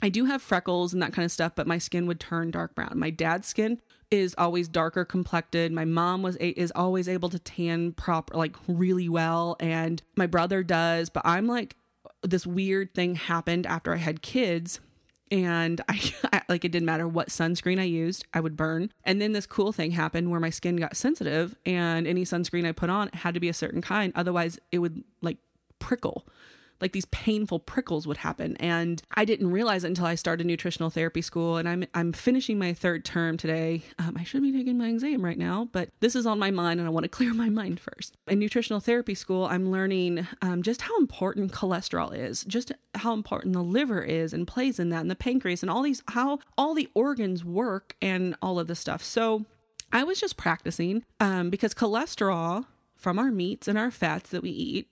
I 0.00 0.10
do 0.10 0.26
have 0.26 0.42
freckles 0.42 0.92
and 0.92 1.02
that 1.02 1.12
kind 1.12 1.24
of 1.24 1.32
stuff, 1.32 1.52
but 1.56 1.66
my 1.66 1.78
skin 1.78 2.06
would 2.06 2.20
turn 2.20 2.52
dark 2.52 2.74
brown. 2.74 2.92
My 2.98 3.10
dad's 3.10 3.48
skin 3.48 3.80
is 4.10 4.34
always 4.38 4.68
darker 4.68 5.04
complected. 5.04 5.72
My 5.72 5.84
mom 5.84 6.22
was 6.22 6.36
is 6.36 6.72
always 6.74 7.08
able 7.08 7.28
to 7.30 7.38
tan 7.38 7.92
proper 7.92 8.36
like 8.36 8.56
really 8.66 9.08
well 9.08 9.56
and 9.60 10.02
my 10.16 10.26
brother 10.26 10.62
does, 10.62 11.10
but 11.10 11.22
I'm 11.24 11.46
like 11.46 11.76
this 12.22 12.46
weird 12.46 12.94
thing 12.94 13.14
happened 13.14 13.66
after 13.66 13.92
I 13.92 13.98
had 13.98 14.22
kids 14.22 14.80
and 15.30 15.80
I, 15.88 16.14
I, 16.32 16.42
like 16.48 16.64
it 16.64 16.72
didn't 16.72 16.86
matter 16.86 17.06
what 17.06 17.28
sunscreen 17.28 17.78
I 17.78 17.84
used, 17.84 18.24
I 18.32 18.40
would 18.40 18.56
burn. 18.56 18.90
And 19.04 19.20
then 19.20 19.32
this 19.32 19.46
cool 19.46 19.72
thing 19.72 19.90
happened 19.90 20.30
where 20.30 20.40
my 20.40 20.50
skin 20.50 20.76
got 20.76 20.96
sensitive 20.96 21.54
and 21.66 22.06
any 22.06 22.24
sunscreen 22.24 22.66
I 22.66 22.72
put 22.72 22.90
on 22.90 23.10
had 23.12 23.34
to 23.34 23.40
be 23.40 23.48
a 23.48 23.54
certain 23.54 23.82
kind 23.82 24.12
otherwise 24.16 24.58
it 24.72 24.78
would 24.78 25.04
like 25.20 25.38
prickle 25.78 26.26
like 26.80 26.92
these 26.92 27.06
painful 27.06 27.60
prickles 27.60 28.06
would 28.06 28.18
happen. 28.18 28.56
And 28.58 29.02
I 29.14 29.24
didn't 29.24 29.50
realize 29.50 29.84
it 29.84 29.88
until 29.88 30.06
I 30.06 30.14
started 30.14 30.46
nutritional 30.46 30.90
therapy 30.90 31.22
school. 31.22 31.56
And 31.56 31.68
I'm 31.68 31.84
I'm 31.94 32.12
finishing 32.12 32.58
my 32.58 32.72
third 32.72 33.04
term 33.04 33.36
today. 33.36 33.82
Um, 33.98 34.16
I 34.16 34.24
should 34.24 34.42
be 34.42 34.52
taking 34.52 34.78
my 34.78 34.88
exam 34.88 35.24
right 35.24 35.38
now, 35.38 35.68
but 35.72 35.90
this 36.00 36.14
is 36.14 36.26
on 36.26 36.38
my 36.38 36.50
mind, 36.50 36.80
and 36.80 36.86
I 36.86 36.90
want 36.90 37.04
to 37.04 37.08
clear 37.18 37.34
my 37.34 37.48
mind 37.48 37.80
first. 37.80 38.16
In 38.26 38.38
nutritional 38.38 38.80
therapy 38.80 39.14
school, 39.14 39.44
I'm 39.44 39.70
learning 39.70 40.26
um, 40.42 40.62
just 40.62 40.82
how 40.82 40.96
important 40.98 41.52
cholesterol 41.52 42.16
is, 42.16 42.44
just 42.44 42.72
how 42.94 43.12
important 43.12 43.54
the 43.54 43.62
liver 43.62 44.02
is 44.02 44.32
and 44.32 44.46
plays 44.46 44.78
in 44.78 44.90
that, 44.90 45.00
and 45.00 45.10
the 45.10 45.16
pancreas, 45.16 45.62
and 45.62 45.70
all 45.70 45.82
these 45.82 46.02
how 46.08 46.38
all 46.56 46.74
the 46.74 46.88
organs 46.94 47.44
work, 47.44 47.96
and 48.00 48.36
all 48.42 48.58
of 48.58 48.66
this 48.66 48.80
stuff. 48.80 49.02
So. 49.02 49.44
I 49.90 50.04
was 50.04 50.20
just 50.20 50.36
practicing 50.36 51.02
um, 51.18 51.48
because 51.48 51.72
cholesterol 51.72 52.66
from 52.94 53.18
our 53.18 53.30
meats 53.30 53.68
and 53.68 53.78
our 53.78 53.90
fats 53.90 54.28
that 54.28 54.42
we 54.42 54.50
eat 54.50 54.88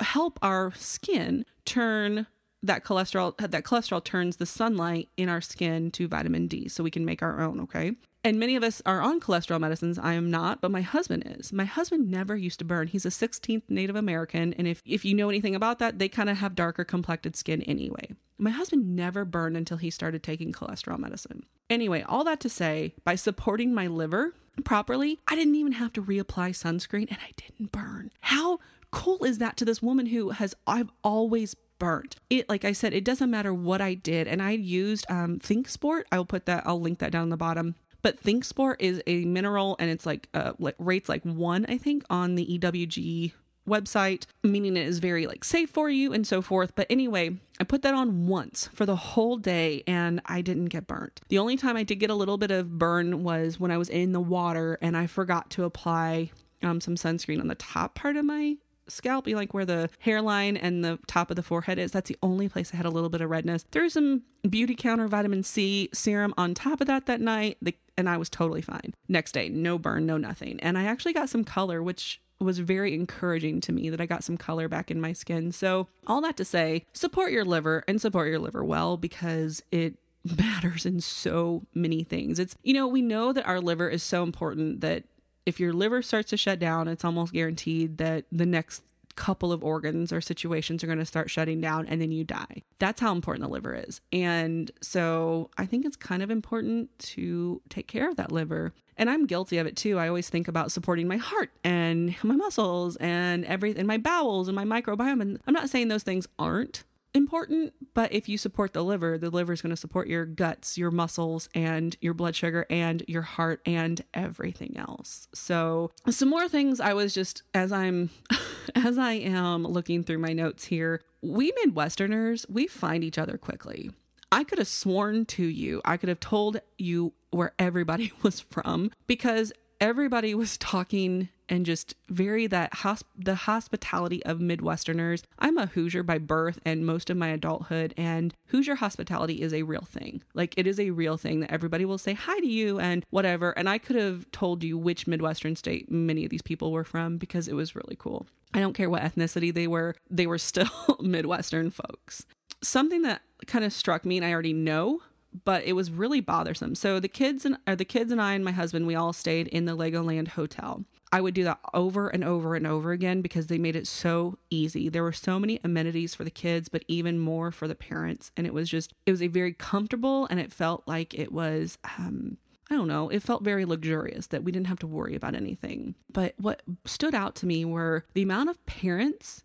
help 0.00 0.38
our 0.42 0.72
skin 0.74 1.44
turn 1.64 2.26
that 2.62 2.84
cholesterol 2.84 3.36
that 3.38 3.64
cholesterol 3.64 4.04
turns 4.04 4.36
the 4.36 4.46
sunlight 4.46 5.08
in 5.16 5.28
our 5.28 5.40
skin 5.40 5.90
to 5.92 6.08
vitamin 6.08 6.46
D 6.46 6.68
so 6.68 6.84
we 6.84 6.90
can 6.90 7.04
make 7.04 7.22
our 7.22 7.40
own, 7.40 7.60
okay? 7.60 7.92
And 8.22 8.38
many 8.38 8.54
of 8.54 8.62
us 8.62 8.82
are 8.84 9.00
on 9.00 9.18
cholesterol 9.18 9.60
medicines. 9.60 9.98
I 9.98 10.12
am 10.12 10.30
not, 10.30 10.60
but 10.60 10.70
my 10.70 10.82
husband 10.82 11.22
is. 11.26 11.54
My 11.54 11.64
husband 11.64 12.10
never 12.10 12.36
used 12.36 12.58
to 12.58 12.66
burn. 12.66 12.88
He's 12.88 13.06
a 13.06 13.10
16th 13.10 13.62
Native 13.70 13.96
American, 13.96 14.52
and 14.54 14.66
if 14.66 14.82
if 14.84 15.04
you 15.04 15.14
know 15.14 15.30
anything 15.30 15.54
about 15.54 15.78
that, 15.78 15.98
they 15.98 16.08
kind 16.08 16.28
of 16.28 16.36
have 16.38 16.54
darker 16.54 16.84
complected 16.84 17.34
skin 17.34 17.62
anyway. 17.62 18.10
My 18.36 18.50
husband 18.50 18.94
never 18.94 19.24
burned 19.24 19.56
until 19.56 19.78
he 19.78 19.90
started 19.90 20.22
taking 20.22 20.52
cholesterol 20.52 20.98
medicine. 20.98 21.44
Anyway, 21.68 22.02
all 22.02 22.24
that 22.24 22.40
to 22.40 22.48
say, 22.48 22.94
by 23.04 23.14
supporting 23.14 23.74
my 23.74 23.86
liver 23.86 24.34
properly, 24.64 25.18
I 25.28 25.34
didn't 25.34 25.54
even 25.54 25.72
have 25.72 25.92
to 25.94 26.02
reapply 26.02 26.50
sunscreen 26.50 27.08
and 27.10 27.18
I 27.22 27.32
didn't 27.36 27.70
burn. 27.70 28.10
How 28.20 28.58
cool 28.90 29.24
is 29.24 29.38
that 29.38 29.56
to 29.58 29.64
this 29.64 29.82
woman 29.82 30.06
who 30.06 30.30
has 30.30 30.54
I've 30.66 30.90
always 31.02 31.54
burnt. 31.78 32.16
It 32.28 32.48
like 32.48 32.64
I 32.64 32.72
said, 32.72 32.92
it 32.92 33.04
doesn't 33.04 33.30
matter 33.30 33.52
what 33.52 33.80
I 33.80 33.94
did, 33.94 34.28
and 34.28 34.42
I 34.42 34.52
used 34.52 35.10
um 35.10 35.38
Think 35.38 35.68
Sport. 35.68 36.06
I'll 36.12 36.24
put 36.24 36.46
that. 36.46 36.64
I'll 36.66 36.80
link 36.80 36.98
that 37.00 37.12
down 37.12 37.24
in 37.24 37.30
the 37.30 37.36
bottom. 37.36 37.74
But 38.02 38.18
Think 38.18 38.44
Sport 38.44 38.80
is 38.80 39.02
a 39.06 39.24
mineral, 39.24 39.76
and 39.78 39.90
it's 39.90 40.06
like 40.06 40.28
uh 40.34 40.52
like 40.58 40.76
rates 40.78 41.08
like 41.08 41.24
one 41.24 41.66
I 41.68 41.78
think 41.78 42.04
on 42.08 42.36
the 42.36 42.58
EWG 42.58 43.32
website, 43.68 44.26
meaning 44.42 44.76
it 44.76 44.86
is 44.86 44.98
very 44.98 45.26
like 45.26 45.44
safe 45.44 45.70
for 45.70 45.88
you 45.88 46.12
and 46.12 46.26
so 46.26 46.42
forth. 46.42 46.74
But 46.74 46.86
anyway, 46.90 47.38
I 47.60 47.64
put 47.64 47.82
that 47.82 47.94
on 47.94 48.26
once 48.26 48.68
for 48.72 48.84
the 48.84 48.96
whole 48.96 49.36
day 49.36 49.82
and 49.86 50.20
I 50.26 50.42
didn't 50.42 50.66
get 50.66 50.86
burnt. 50.86 51.20
The 51.28 51.38
only 51.38 51.56
time 51.56 51.76
I 51.76 51.84
did 51.84 51.96
get 52.00 52.10
a 52.10 52.14
little 52.14 52.38
bit 52.38 52.50
of 52.50 52.78
burn 52.78 53.22
was 53.22 53.60
when 53.60 53.70
I 53.70 53.78
was 53.78 53.88
in 53.88 54.12
the 54.12 54.20
water 54.20 54.78
and 54.82 54.96
I 54.96 55.06
forgot 55.06 55.50
to 55.50 55.64
apply 55.64 56.32
um, 56.62 56.80
some 56.80 56.96
sunscreen 56.96 57.40
on 57.40 57.46
the 57.48 57.54
top 57.54 57.94
part 57.94 58.16
of 58.16 58.24
my 58.24 58.56
scalp, 58.90 59.26
you 59.26 59.36
like 59.36 59.54
where 59.54 59.64
the 59.64 59.90
hairline 60.00 60.56
and 60.56 60.84
the 60.84 60.98
top 61.06 61.30
of 61.30 61.36
the 61.36 61.42
forehead 61.42 61.78
is. 61.78 61.92
That's 61.92 62.08
the 62.08 62.18
only 62.22 62.48
place 62.48 62.70
I 62.72 62.76
had 62.76 62.86
a 62.86 62.90
little 62.90 63.08
bit 63.08 63.20
of 63.20 63.30
redness. 63.30 63.64
Threw 63.70 63.88
some 63.88 64.22
Beautycounter 64.44 65.08
vitamin 65.08 65.42
C 65.42 65.88
serum 65.92 66.34
on 66.36 66.54
top 66.54 66.80
of 66.80 66.86
that 66.86 67.06
that 67.06 67.20
night, 67.20 67.58
the, 67.62 67.74
and 67.96 68.08
I 68.08 68.16
was 68.16 68.30
totally 68.30 68.62
fine. 68.62 68.94
Next 69.08 69.32
day, 69.32 69.48
no 69.48 69.78
burn, 69.78 70.06
no 70.06 70.16
nothing. 70.16 70.60
And 70.60 70.78
I 70.78 70.84
actually 70.84 71.12
got 71.12 71.28
some 71.28 71.44
color, 71.44 71.82
which 71.82 72.20
was 72.40 72.58
very 72.58 72.94
encouraging 72.94 73.60
to 73.60 73.72
me 73.72 73.90
that 73.90 74.00
I 74.00 74.06
got 74.06 74.24
some 74.24 74.36
color 74.36 74.68
back 74.68 74.90
in 74.90 75.00
my 75.00 75.12
skin. 75.12 75.52
So, 75.52 75.88
all 76.06 76.22
that 76.22 76.36
to 76.38 76.44
say, 76.44 76.86
support 76.92 77.32
your 77.32 77.44
liver 77.44 77.84
and 77.86 78.00
support 78.00 78.28
your 78.28 78.38
liver 78.38 78.64
well 78.64 78.96
because 78.96 79.62
it 79.70 79.96
matters 80.36 80.86
in 80.86 81.00
so 81.00 81.66
many 81.74 82.02
things. 82.02 82.38
It's, 82.38 82.56
you 82.62 82.74
know, 82.74 82.88
we 82.88 83.02
know 83.02 83.32
that 83.32 83.46
our 83.46 83.60
liver 83.60 83.88
is 83.88 84.02
so 84.02 84.22
important 84.22 84.80
that 84.80 85.04
if 85.46 85.60
your 85.60 85.72
liver 85.72 86.02
starts 86.02 86.30
to 86.30 86.36
shut 86.36 86.58
down, 86.58 86.88
it's 86.88 87.04
almost 87.04 87.32
guaranteed 87.32 87.98
that 87.98 88.24
the 88.30 88.46
next 88.46 88.82
couple 89.16 89.52
of 89.52 89.62
organs 89.62 90.12
or 90.12 90.20
situations 90.20 90.82
are 90.82 90.86
going 90.86 90.98
to 90.98 91.04
start 91.04 91.28
shutting 91.30 91.60
down 91.60 91.86
and 91.86 92.00
then 92.00 92.10
you 92.10 92.24
die. 92.24 92.62
That's 92.78 93.00
how 93.00 93.12
important 93.12 93.44
the 93.44 93.52
liver 93.52 93.74
is. 93.74 94.00
And 94.12 94.70
so 94.80 95.50
I 95.58 95.66
think 95.66 95.84
it's 95.84 95.96
kind 95.96 96.22
of 96.22 96.30
important 96.30 96.96
to 97.00 97.60
take 97.68 97.86
care 97.86 98.08
of 98.08 98.16
that 98.16 98.32
liver. 98.32 98.72
And 98.96 99.10
I'm 99.10 99.26
guilty 99.26 99.58
of 99.58 99.66
it 99.66 99.76
too. 99.76 99.98
I 99.98 100.08
always 100.08 100.28
think 100.28 100.48
about 100.48 100.72
supporting 100.72 101.08
my 101.08 101.16
heart 101.16 101.50
and 101.64 102.14
my 102.22 102.36
muscles 102.36 102.96
and 102.96 103.44
everything, 103.44 103.80
and 103.80 103.88
my 103.88 103.98
bowels 103.98 104.48
and 104.48 104.54
my 104.54 104.64
microbiome. 104.64 105.20
And 105.20 105.40
I'm 105.46 105.54
not 105.54 105.70
saying 105.70 105.88
those 105.88 106.02
things 106.02 106.26
aren't 106.38 106.84
important, 107.14 107.74
but 107.94 108.12
if 108.12 108.28
you 108.28 108.38
support 108.38 108.72
the 108.72 108.84
liver, 108.84 109.18
the 109.18 109.30
liver 109.30 109.52
is 109.52 109.62
going 109.62 109.70
to 109.70 109.76
support 109.76 110.08
your 110.08 110.24
guts, 110.24 110.78
your 110.78 110.90
muscles, 110.90 111.48
and 111.54 111.96
your 112.00 112.14
blood 112.14 112.36
sugar, 112.36 112.66
and 112.70 113.02
your 113.08 113.22
heart, 113.22 113.60
and 113.66 114.02
everything 114.14 114.76
else. 114.76 115.28
So, 115.34 115.90
some 116.08 116.28
more 116.28 116.48
things 116.48 116.80
I 116.80 116.92
was 116.94 117.14
just 117.14 117.42
as 117.54 117.72
I'm 117.72 118.10
as 118.74 118.98
I 118.98 119.12
am 119.12 119.64
looking 119.64 120.04
through 120.04 120.18
my 120.18 120.32
notes 120.32 120.64
here, 120.64 121.00
we 121.22 121.52
Midwesterners, 121.64 122.48
we 122.48 122.66
find 122.66 123.04
each 123.04 123.18
other 123.18 123.36
quickly. 123.36 123.90
I 124.32 124.44
could 124.44 124.58
have 124.58 124.68
sworn 124.68 125.26
to 125.26 125.44
you, 125.44 125.80
I 125.84 125.96
could 125.96 126.08
have 126.08 126.20
told 126.20 126.60
you 126.78 127.12
where 127.30 127.52
everybody 127.58 128.12
was 128.22 128.40
from 128.40 128.90
because 129.06 129.52
everybody 129.80 130.34
was 130.34 130.58
talking 130.58 131.30
and 131.48 131.66
just 131.66 131.94
very 132.08 132.46
that 132.46 132.72
hosp- 132.72 133.02
the 133.18 133.34
hospitality 133.34 134.24
of 134.24 134.38
Midwesterners. 134.38 135.22
I'm 135.38 135.58
a 135.58 135.66
Hoosier 135.66 136.02
by 136.02 136.18
birth 136.18 136.60
and 136.64 136.86
most 136.86 137.10
of 137.10 137.16
my 137.16 137.28
adulthood, 137.28 137.92
and 137.96 138.32
Hoosier 138.46 138.76
hospitality 138.76 139.42
is 139.42 139.52
a 139.52 139.64
real 139.64 139.82
thing. 139.82 140.22
Like 140.32 140.54
it 140.56 140.66
is 140.66 140.78
a 140.78 140.90
real 140.90 141.16
thing 141.16 141.40
that 141.40 141.50
everybody 141.50 141.84
will 141.84 141.98
say 141.98 142.14
hi 142.14 142.38
to 142.38 142.46
you 142.46 142.78
and 142.78 143.04
whatever. 143.10 143.50
And 143.50 143.68
I 143.68 143.78
could 143.78 143.96
have 143.96 144.30
told 144.30 144.62
you 144.62 144.78
which 144.78 145.08
Midwestern 145.08 145.56
state 145.56 145.90
many 145.90 146.24
of 146.24 146.30
these 146.30 146.42
people 146.42 146.70
were 146.70 146.84
from 146.84 147.16
because 147.18 147.48
it 147.48 147.54
was 147.54 147.74
really 147.74 147.96
cool. 147.98 148.26
I 148.54 148.60
don't 148.60 148.74
care 148.74 148.90
what 148.90 149.02
ethnicity 149.02 149.52
they 149.52 149.66
were, 149.66 149.96
they 150.08 150.26
were 150.26 150.38
still 150.38 150.70
Midwestern 151.00 151.70
folks. 151.70 152.26
Something 152.62 153.02
that 153.02 153.22
kind 153.46 153.64
of 153.64 153.72
struck 153.72 154.04
me, 154.04 154.18
and 154.18 154.26
I 154.26 154.32
already 154.32 154.52
know 154.52 155.00
but 155.44 155.64
it 155.64 155.74
was 155.74 155.90
really 155.90 156.20
bothersome. 156.20 156.74
So 156.74 157.00
the 157.00 157.08
kids 157.08 157.44
and 157.44 157.58
or 157.66 157.76
the 157.76 157.84
kids 157.84 158.10
and 158.12 158.20
I 158.20 158.34
and 158.34 158.44
my 158.44 158.52
husband, 158.52 158.86
we 158.86 158.94
all 158.94 159.12
stayed 159.12 159.48
in 159.48 159.64
the 159.64 159.76
Legoland 159.76 160.28
hotel. 160.28 160.84
I 161.12 161.20
would 161.20 161.34
do 161.34 161.44
that 161.44 161.58
over 161.74 162.08
and 162.08 162.22
over 162.22 162.54
and 162.54 162.66
over 162.66 162.92
again 162.92 163.20
because 163.20 163.48
they 163.48 163.58
made 163.58 163.74
it 163.74 163.86
so 163.86 164.38
easy. 164.48 164.88
There 164.88 165.02
were 165.02 165.12
so 165.12 165.40
many 165.40 165.58
amenities 165.64 166.14
for 166.14 166.22
the 166.22 166.30
kids, 166.30 166.68
but 166.68 166.84
even 166.86 167.18
more 167.18 167.50
for 167.50 167.66
the 167.66 167.74
parents. 167.74 168.30
And 168.36 168.46
it 168.46 168.54
was 168.54 168.68
just, 168.68 168.94
it 169.06 169.10
was 169.10 169.22
a 169.22 169.26
very 169.26 169.52
comfortable 169.52 170.26
and 170.30 170.38
it 170.38 170.52
felt 170.52 170.84
like 170.86 171.12
it 171.14 171.32
was, 171.32 171.78
um, 171.98 172.36
I 172.70 172.76
don't 172.76 172.86
know, 172.86 173.08
it 173.08 173.24
felt 173.24 173.42
very 173.42 173.64
luxurious 173.64 174.28
that 174.28 174.44
we 174.44 174.52
didn't 174.52 174.68
have 174.68 174.78
to 174.80 174.86
worry 174.86 175.16
about 175.16 175.34
anything. 175.34 175.96
But 176.12 176.34
what 176.38 176.62
stood 176.84 177.14
out 177.14 177.34
to 177.36 177.46
me 177.46 177.64
were 177.64 178.04
the 178.14 178.22
amount 178.22 178.50
of 178.50 178.64
parents 178.66 179.42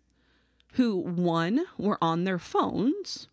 who, 0.74 0.96
one, 0.96 1.64
were 1.76 1.98
on 2.00 2.24
their 2.24 2.38
phones 2.38 3.28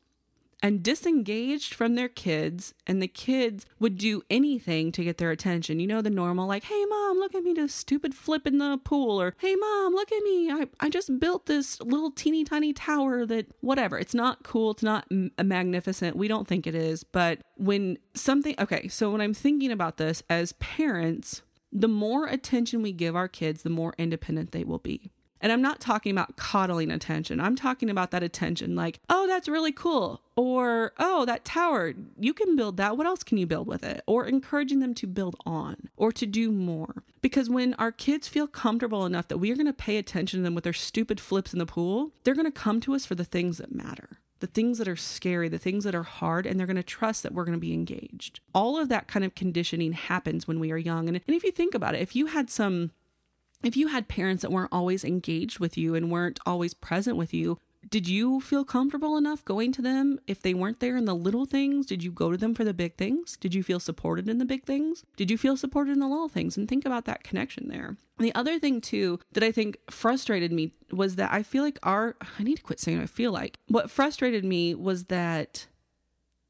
and 0.64 0.82
disengaged 0.82 1.74
from 1.74 1.94
their 1.94 2.10
kids 2.10 2.74
and 2.88 3.02
the 3.02 3.08
kids 3.08 3.66
would 3.80 3.98
do 3.98 4.24
anything 4.30 4.92
to 4.94 5.04
get 5.04 5.20
their 5.20 5.30
attention. 5.30 5.80
You 5.80 5.88
know 5.88 6.02
the 6.02 6.10
normal 6.10 6.48
like 6.48 6.64
hey 6.64 6.86
mom 6.86 7.18
look 7.18 7.36
at 7.36 7.44
me 7.44 7.54
this 7.54 7.76
stupid 7.76 8.16
flip 8.16 8.48
in 8.48 8.58
the 8.58 8.80
pool 8.84 9.22
or 9.22 9.36
hey 9.38 9.56
mom 9.56 9.94
look 9.94 10.12
at 10.12 10.24
me. 10.24 10.50
I, 10.50 10.68
I 10.80 10.90
just 10.90 11.20
built 11.20 11.46
this 11.46 11.80
little 11.82 12.10
teeny 12.10 12.44
tiny 12.44 12.74
tower 12.74 13.26
that 13.28 13.48
whatever. 13.62 14.00
It's 14.00 14.16
not 14.16 14.44
cool. 14.44 14.72
It's 14.72 14.84
not 14.84 15.06
m- 15.12 15.32
magnificent. 15.44 16.16
We 16.16 16.28
don't 16.28 16.48
think 16.48 16.66
it 16.66 16.74
is. 16.74 17.04
But 17.04 17.42
when 17.58 17.98
something 18.16 18.56
okay 18.60 18.88
so 18.88 19.12
when 19.12 19.22
i'm 19.22 19.34
thinking 19.34 19.72
about 19.72 19.98
this 19.98 20.24
as 20.30 20.54
parents 20.54 21.42
the 21.72 21.88
more 21.88 22.28
attention 22.28 22.82
we 22.82 22.92
give 22.92 23.16
our 23.16 23.28
kids 23.28 23.64
the 23.64 23.70
more 23.70 23.94
independent 23.98 24.52
they 24.52 24.64
will 24.64 24.80
be 24.80 25.12
and 25.44 25.52
I'm 25.52 25.62
not 25.62 25.82
talking 25.82 26.14
about 26.14 26.38
coddling 26.38 26.90
attention. 26.90 27.42
I'm 27.42 27.58
talking 27.58 27.90
about 27.90 28.12
that 28.12 28.24
attention 28.24 28.78
like, 28.78 29.02
oh, 29.10 29.28
that's 29.28 29.50
really 29.50 29.74
cool. 29.74 30.22
Or, 30.38 30.94
oh, 30.98 31.26
that 31.26 31.44
tower, 31.44 31.94
you 32.18 32.34
can 32.34 32.56
build 32.56 32.78
that. 32.78 32.96
What 32.96 33.06
else 33.06 33.24
can 33.24 33.38
you 33.38 33.46
build 33.46 33.68
with 33.68 33.84
it? 33.84 34.02
Or 34.08 34.26
encouraging 34.26 34.80
them 34.80 34.94
to 34.96 35.06
build 35.06 35.36
on 35.46 35.90
or 35.98 36.14
to 36.14 36.26
do 36.26 36.50
more. 36.50 37.04
Because 37.22 37.50
when 37.50 37.74
our 37.74 37.92
kids 37.92 38.30
feel 38.30 38.48
comfortable 38.48 39.06
enough 39.06 39.28
that 39.28 39.38
we 39.38 39.52
are 39.52 39.56
going 39.56 39.68
to 39.68 39.74
pay 39.74 39.98
attention 39.98 40.40
to 40.40 40.44
them 40.44 40.56
with 40.56 40.64
their 40.64 40.72
stupid 40.72 41.20
flips 41.20 41.52
in 41.52 41.60
the 41.60 41.66
pool, 41.66 42.12
they're 42.24 42.34
going 42.34 42.46
to 42.46 42.52
come 42.52 42.80
to 42.80 42.96
us 42.96 43.06
for 43.06 43.16
the 43.16 43.26
things 43.26 43.58
that 43.58 43.76
matter 43.76 44.22
the 44.40 44.48
things 44.48 44.78
that 44.78 44.90
are 44.90 44.98
scary, 44.98 45.48
the 45.48 45.58
things 45.58 45.86
that 45.86 45.96
are 45.96 46.04
hard, 46.04 46.46
and 46.46 46.60
they're 46.60 46.68
going 46.68 46.76
to 46.76 46.84
trust 46.84 47.24
that 47.24 47.34
we're 47.34 47.46
going 47.46 47.58
to 47.58 47.62
be 47.62 47.72
engaged. 47.72 48.42
All 48.54 48.78
of 48.78 48.90
that 48.90 49.08
kind 49.08 49.24
of 49.24 49.36
conditioning 49.36 49.94
happens 49.94 50.50
when 50.50 50.60
we 50.60 50.70
are 50.70 50.78
young. 50.78 51.08
And, 51.08 51.22
and 51.26 51.34
if 51.34 51.46
you 51.46 51.52
think 51.52 51.74
about 51.74 51.96
it, 51.96 52.02
if 52.02 52.14
you 52.14 52.26
had 52.26 52.50
some 52.50 52.92
if 53.64 53.78
you 53.78 53.88
had 53.88 54.08
parents 54.08 54.42
that 54.42 54.52
weren't 54.52 54.74
always 54.74 55.04
engaged 55.04 55.60
with 55.60 55.78
you 55.78 55.96
and 55.96 56.12
weren't 56.12 56.40
always 56.46 56.74
present 56.74 57.18
with 57.18 57.34
you, 57.34 57.58
did 57.90 58.08
you 58.08 58.40
feel 58.40 58.64
comfortable 58.64 59.18
enough 59.18 59.44
going 59.44 59.72
to 59.74 59.82
them 59.82 60.20
if 60.26 60.42
they 60.42 60.54
weren't 60.54 60.80
there 60.80 60.96
in 60.96 61.06
the 61.06 61.16
little 61.16 61.46
things? 61.46 61.86
Did 61.86 62.04
you 62.04 62.12
go 62.12 62.32
to 62.32 62.38
them 62.38 62.56
for 62.56 62.64
the 62.64 62.74
big 62.74 62.96
things? 62.96 63.38
Did 63.38 63.54
you 63.54 63.64
feel 63.64 63.80
supported 63.80 64.30
in 64.30 64.38
the 64.38 64.46
big 64.46 64.64
things? 64.64 65.04
Did 65.18 65.30
you 65.30 65.38
feel 65.38 65.58
supported 65.58 65.92
in 65.92 66.00
the 66.00 66.08
little 66.08 66.30
things? 66.30 66.56
And 66.56 66.68
think 66.68 66.86
about 66.86 67.06
that 67.06 67.24
connection 67.24 67.68
there. 67.68 67.98
The 68.20 68.34
other 68.36 68.58
thing, 68.60 68.80
too, 68.80 69.20
that 69.34 69.44
I 69.44 69.52
think 69.52 69.78
frustrated 69.90 70.52
me 70.52 70.72
was 70.92 71.16
that 71.16 71.32
I 71.34 71.44
feel 71.44 71.64
like 71.64 71.80
our, 71.84 72.16
I 72.40 72.44
need 72.44 72.58
to 72.58 72.64
quit 72.64 72.80
saying 72.80 73.02
I 73.02 73.06
feel 73.06 73.32
like. 73.32 73.58
What 73.68 73.92
frustrated 73.92 74.46
me 74.46 74.76
was 74.76 75.06
that 75.06 75.68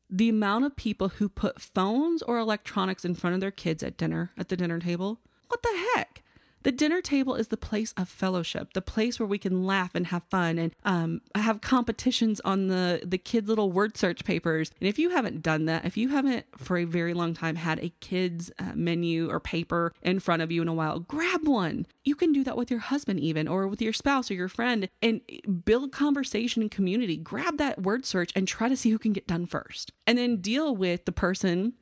the 0.10 0.30
amount 0.30 0.66
of 0.66 0.76
people 0.76 1.10
who 1.10 1.28
put 1.28 1.60
phones 1.60 2.22
or 2.22 2.38
electronics 2.38 3.04
in 3.04 3.16
front 3.16 3.34
of 3.34 3.42
their 3.42 3.52
kids 3.52 3.82
at 3.82 3.98
dinner, 3.98 4.32
at 4.38 4.50
the 4.50 4.58
dinner 4.58 4.80
table, 4.80 5.20
what 5.48 5.64
the 5.64 5.86
heck? 5.96 6.23
The 6.64 6.72
dinner 6.72 7.02
table 7.02 7.36
is 7.36 7.50
the 7.50 7.58
place 7.58 7.94
of 7.98 8.08
fellowship, 8.08 8.74
the 8.74 8.82
place 8.82 9.20
where 9.20 9.28
we 9.28 9.38
can 9.38 9.66
laugh 9.66 9.92
and 9.94 10.08
have 10.08 10.24
fun 10.30 10.58
and 10.58 10.74
um, 10.84 11.22
have 11.36 11.62
competitions 11.62 12.40
on 12.42 12.68
the 12.68 13.02
the 13.06 13.18
kids' 13.18 13.50
little 13.50 13.72
word 13.72 13.98
search 13.98 14.24
papers. 14.24 14.72
And 14.80 14.88
if 14.88 14.98
you 14.98 15.10
haven't 15.10 15.42
done 15.42 15.66
that, 15.66 15.86
if 15.86 15.98
you 15.98 16.10
haven't 16.10 16.46
for 16.58 16.78
a 16.78 16.86
very 16.86 17.14
long 17.14 17.34
time 17.34 17.56
had 17.56 17.80
a 17.80 17.90
kids 18.00 18.52
uh, 18.60 18.72
menu 18.76 19.30
or 19.30 19.40
paper 19.40 19.94
in 20.02 20.20
front 20.20 20.42
of 20.42 20.52
you 20.52 20.62
in 20.62 20.68
a 20.68 20.74
while, 20.74 21.00
grab 21.00 21.48
one. 21.48 21.86
You 22.04 22.16
can 22.16 22.32
do 22.32 22.44
that 22.46 22.58
with 22.58 22.72
your 22.72 22.80
husband 22.80 23.20
even 23.20 23.48
or 23.48 23.68
with 23.68 23.82
your 23.82 23.94
spouse 23.94 24.32
or 24.32 24.34
your 24.34 24.48
friend 24.48 24.90
and 25.02 25.22
build 25.66 25.92
conversation 25.92 26.62
and 26.62 26.72
community. 26.72 27.18
Grab 27.18 27.58
that 27.58 27.82
word 27.82 28.06
search 28.06 28.32
and 28.36 28.48
try 28.48 28.70
to 28.70 28.78
see 28.78 28.92
who 28.92 29.00
can 29.00 29.14
get 29.14 29.28
done 29.28 29.46
first. 29.46 29.92
And 30.08 30.18
then 30.18 30.38
deal 30.38 30.76
with 30.76 31.06
the 31.06 31.12
person 31.12 31.74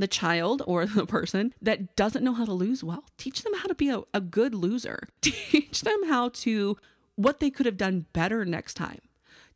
the 0.00 0.08
child 0.08 0.62
or 0.66 0.86
the 0.86 1.06
person 1.06 1.54
that 1.60 1.96
doesn't 1.96 2.24
know 2.24 2.34
how 2.34 2.44
to 2.44 2.52
lose 2.52 2.84
well. 2.84 3.04
Teach 3.18 3.42
them 3.42 3.54
how 3.54 3.66
to 3.66 3.74
be 3.74 3.90
a, 3.90 4.02
a 4.12 4.20
good 4.20 4.54
loser. 4.54 5.08
Teach 5.20 5.82
them 5.82 6.08
how 6.08 6.28
to, 6.30 6.76
what 7.16 7.40
they 7.40 7.50
could 7.50 7.66
have 7.66 7.76
done 7.76 8.06
better 8.12 8.44
next 8.44 8.74
time. 8.74 9.00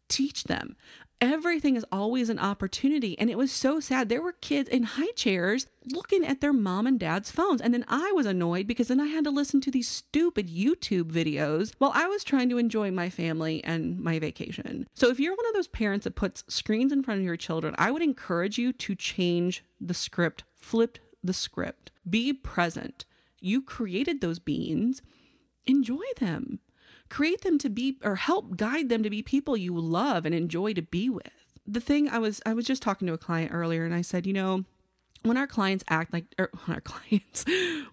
Teach 0.09 0.45
them 0.45 0.76
everything 1.20 1.76
is 1.76 1.84
always 1.90 2.28
an 2.28 2.38
opportunity. 2.38 3.18
And 3.18 3.30
it 3.30 3.38
was 3.38 3.50
so 3.52 3.80
sad. 3.80 4.08
There 4.08 4.22
were 4.22 4.32
kids 4.32 4.68
in 4.68 4.82
high 4.84 5.10
chairs 5.12 5.66
looking 5.92 6.25
at 6.25 6.40
their 6.40 6.52
mom 6.52 6.87
and 6.87 6.98
dad's 6.98 7.30
phones. 7.30 7.60
And 7.60 7.72
then 7.75 7.84
I 7.88 8.12
was 8.12 8.26
annoyed 8.26 8.66
because 8.66 8.88
then 8.88 9.00
I 9.00 9.06
had 9.06 9.25
to 9.25 9.30
listen 9.30 9.60
to 9.62 9.70
these 9.70 9.88
stupid 9.88 10.48
YouTube 10.48 11.10
videos 11.10 11.72
while 11.78 11.92
I 11.94 12.06
was 12.06 12.25
trying 12.25 12.48
to 12.50 12.58
enjoy 12.58 12.90
my 12.90 13.10
family 13.10 13.62
and 13.64 13.98
my 13.98 14.18
vacation. 14.18 14.87
So 14.94 15.08
if 15.08 15.20
you're 15.20 15.37
one 15.37 15.46
of 15.46 15.54
those 15.54 15.68
parents 15.68 16.04
that 16.04 16.16
puts 16.16 16.44
screens 16.48 16.92
in 16.92 17.02
front 17.02 17.20
of 17.20 17.26
your 17.26 17.37
children, 17.37 17.75
I 17.78 17.90
would 17.90 18.02
encourage 18.02 18.58
you 18.58 18.72
to 18.72 18.94
change 18.94 19.64
the 19.80 19.94
script, 19.94 20.44
flip 20.56 20.98
the 21.22 21.32
script, 21.32 21.90
be 22.08 22.32
present. 22.32 23.04
You 23.40 23.62
created 23.62 24.20
those 24.20 24.38
beans, 24.38 25.02
enjoy 25.66 26.04
them 26.18 26.60
create 27.09 27.43
them 27.43 27.59
to 27.59 27.69
be 27.69 27.99
or 28.03 28.17
help 28.17 28.57
guide 28.57 28.88
them 28.88 29.03
to 29.03 29.11
be 29.11 29.23
people 29.23 29.57
you 29.57 29.79
love 29.79 30.25
and 30.25 30.35
enjoy 30.35 30.73
to 30.75 30.83
be 30.83 31.09
with. 31.09 31.31
The 31.67 31.81
thing 31.81 32.09
I 32.09 32.19
was 32.19 32.41
I 32.47 32.55
was 32.55 32.67
just 32.67 32.83
talking 32.83 33.07
to 33.09 33.15
a 33.15 33.19
client 33.19 33.53
earlier 33.53 33.85
and 33.85 33.95
I 33.95 34.03
said, 34.03 34.27
you 34.27 34.33
know, 34.33 34.65
when 35.23 35.37
our 35.37 35.47
clients 35.47 35.85
act 35.88 36.12
like 36.12 36.27
or 36.38 36.47
er, 36.47 36.50
when 36.65 36.75
our 36.75 36.81
clients 36.81 37.45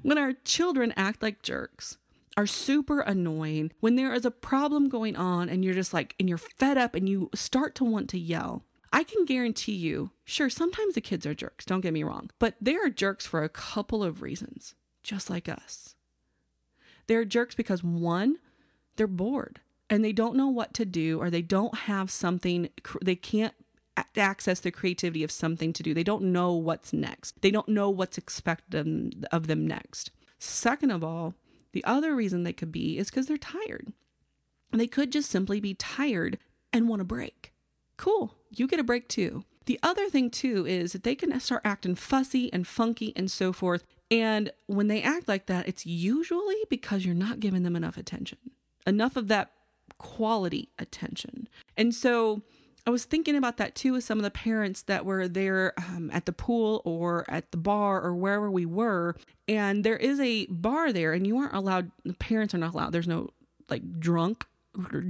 when 0.01 0.17
our 0.17 0.33
children 0.43 0.93
act 0.95 1.21
like 1.21 1.41
jerks 1.41 1.97
are 2.37 2.47
super 2.47 2.99
annoying 2.99 3.71
when 3.79 3.95
there 3.95 4.13
is 4.13 4.25
a 4.25 4.31
problem 4.31 4.89
going 4.89 5.15
on 5.15 5.47
and 5.47 5.63
you're 5.63 5.73
just 5.73 5.93
like 5.93 6.15
and 6.19 6.27
you're 6.27 6.37
fed 6.37 6.77
up 6.77 6.93
and 6.93 7.07
you 7.07 7.29
start 7.33 7.75
to 7.75 7.83
want 7.83 8.09
to 8.09 8.19
yell 8.19 8.63
I 8.95 9.03
can 9.03 9.25
guarantee 9.25 9.73
you, 9.73 10.11
sure, 10.23 10.49
sometimes 10.49 10.95
the 10.95 11.01
kids 11.01 11.25
are 11.25 11.33
jerks, 11.33 11.65
don't 11.65 11.81
get 11.81 11.91
me 11.91 12.03
wrong, 12.03 12.29
but 12.39 12.55
they 12.61 12.77
are 12.77 12.89
jerks 12.89 13.25
for 13.25 13.43
a 13.43 13.49
couple 13.49 14.01
of 14.01 14.21
reasons, 14.21 14.73
just 15.03 15.29
like 15.29 15.49
us. 15.49 15.95
They're 17.07 17.25
jerks 17.25 17.55
because 17.55 17.83
one, 17.83 18.37
they're 18.95 19.07
bored 19.07 19.59
and 19.89 20.03
they 20.03 20.13
don't 20.13 20.35
know 20.35 20.47
what 20.47 20.73
to 20.73 20.85
do 20.85 21.19
or 21.19 21.29
they 21.29 21.41
don't 21.41 21.75
have 21.79 22.09
something 22.09 22.69
they 23.01 23.15
can't 23.15 23.53
access 24.17 24.59
the 24.59 24.71
creativity 24.71 25.23
of 25.23 25.31
something 25.31 25.71
to 25.73 25.83
do. 25.83 25.93
They 25.93 26.03
don't 26.03 26.23
know 26.23 26.53
what's 26.53 26.91
next. 26.91 27.41
They 27.41 27.51
don't 27.51 27.69
know 27.69 27.89
what's 27.89 28.17
expected 28.17 29.25
of 29.31 29.47
them 29.47 29.65
next. 29.65 30.11
Second 30.37 30.91
of 30.91 31.03
all, 31.03 31.33
the 31.71 31.83
other 31.85 32.15
reason 32.15 32.43
they 32.43 32.53
could 32.53 32.71
be 32.71 32.97
is 32.97 33.09
because 33.09 33.27
they're 33.27 33.37
tired. 33.37 33.93
They 34.71 34.87
could 34.87 35.11
just 35.11 35.29
simply 35.29 35.61
be 35.61 35.73
tired 35.73 36.37
and 36.73 36.89
want 36.89 37.01
a 37.01 37.05
break. 37.05 37.53
Cool, 37.95 38.35
you 38.49 38.67
get 38.67 38.79
a 38.79 38.83
break 38.83 39.07
too. 39.07 39.45
The 39.65 39.79
other 39.81 40.09
thing 40.09 40.29
too 40.29 40.65
is 40.65 40.91
that 40.91 41.03
they 41.03 41.15
can 41.15 41.37
start 41.39 41.61
acting 41.63 41.95
fussy 41.95 42.51
and 42.51 42.67
funky 42.67 43.13
and 43.15 43.31
so 43.31 43.53
forth. 43.53 43.85
And 44.11 44.51
when 44.67 44.87
they 44.87 45.01
act 45.01 45.27
like 45.27 45.45
that, 45.45 45.67
it's 45.67 45.85
usually 45.85 46.57
because 46.69 47.05
you're 47.05 47.15
not 47.15 47.39
giving 47.39 47.63
them 47.63 47.75
enough 47.75 47.97
attention 47.97 48.37
enough 48.85 49.15
of 49.15 49.27
that 49.27 49.51
quality 49.97 50.69
attention. 50.77 51.47
And 51.77 51.93
so 51.93 52.41
I 52.87 52.91
was 52.91 53.05
thinking 53.05 53.35
about 53.35 53.57
that 53.57 53.75
too 53.75 53.93
with 53.93 54.03
some 54.03 54.19
of 54.19 54.23
the 54.23 54.31
parents 54.31 54.83
that 54.83 55.05
were 55.05 55.27
there 55.27 55.73
um, 55.77 56.11
at 56.13 56.25
the 56.25 56.31
pool 56.31 56.81
or 56.85 57.25
at 57.27 57.51
the 57.51 57.57
bar 57.57 58.01
or 58.01 58.15
wherever 58.15 58.51
we 58.51 58.65
were. 58.65 59.15
And 59.47 59.83
there 59.83 59.97
is 59.97 60.19
a 60.19 60.45
bar 60.47 60.93
there, 60.93 61.13
and 61.13 61.25
you 61.25 61.37
aren't 61.37 61.53
allowed, 61.53 61.91
the 62.03 62.13
parents 62.13 62.53
are 62.53 62.59
not 62.59 62.73
allowed. 62.73 62.91
There's 62.91 63.07
no 63.07 63.29
like 63.69 63.99
drunk 63.99 64.45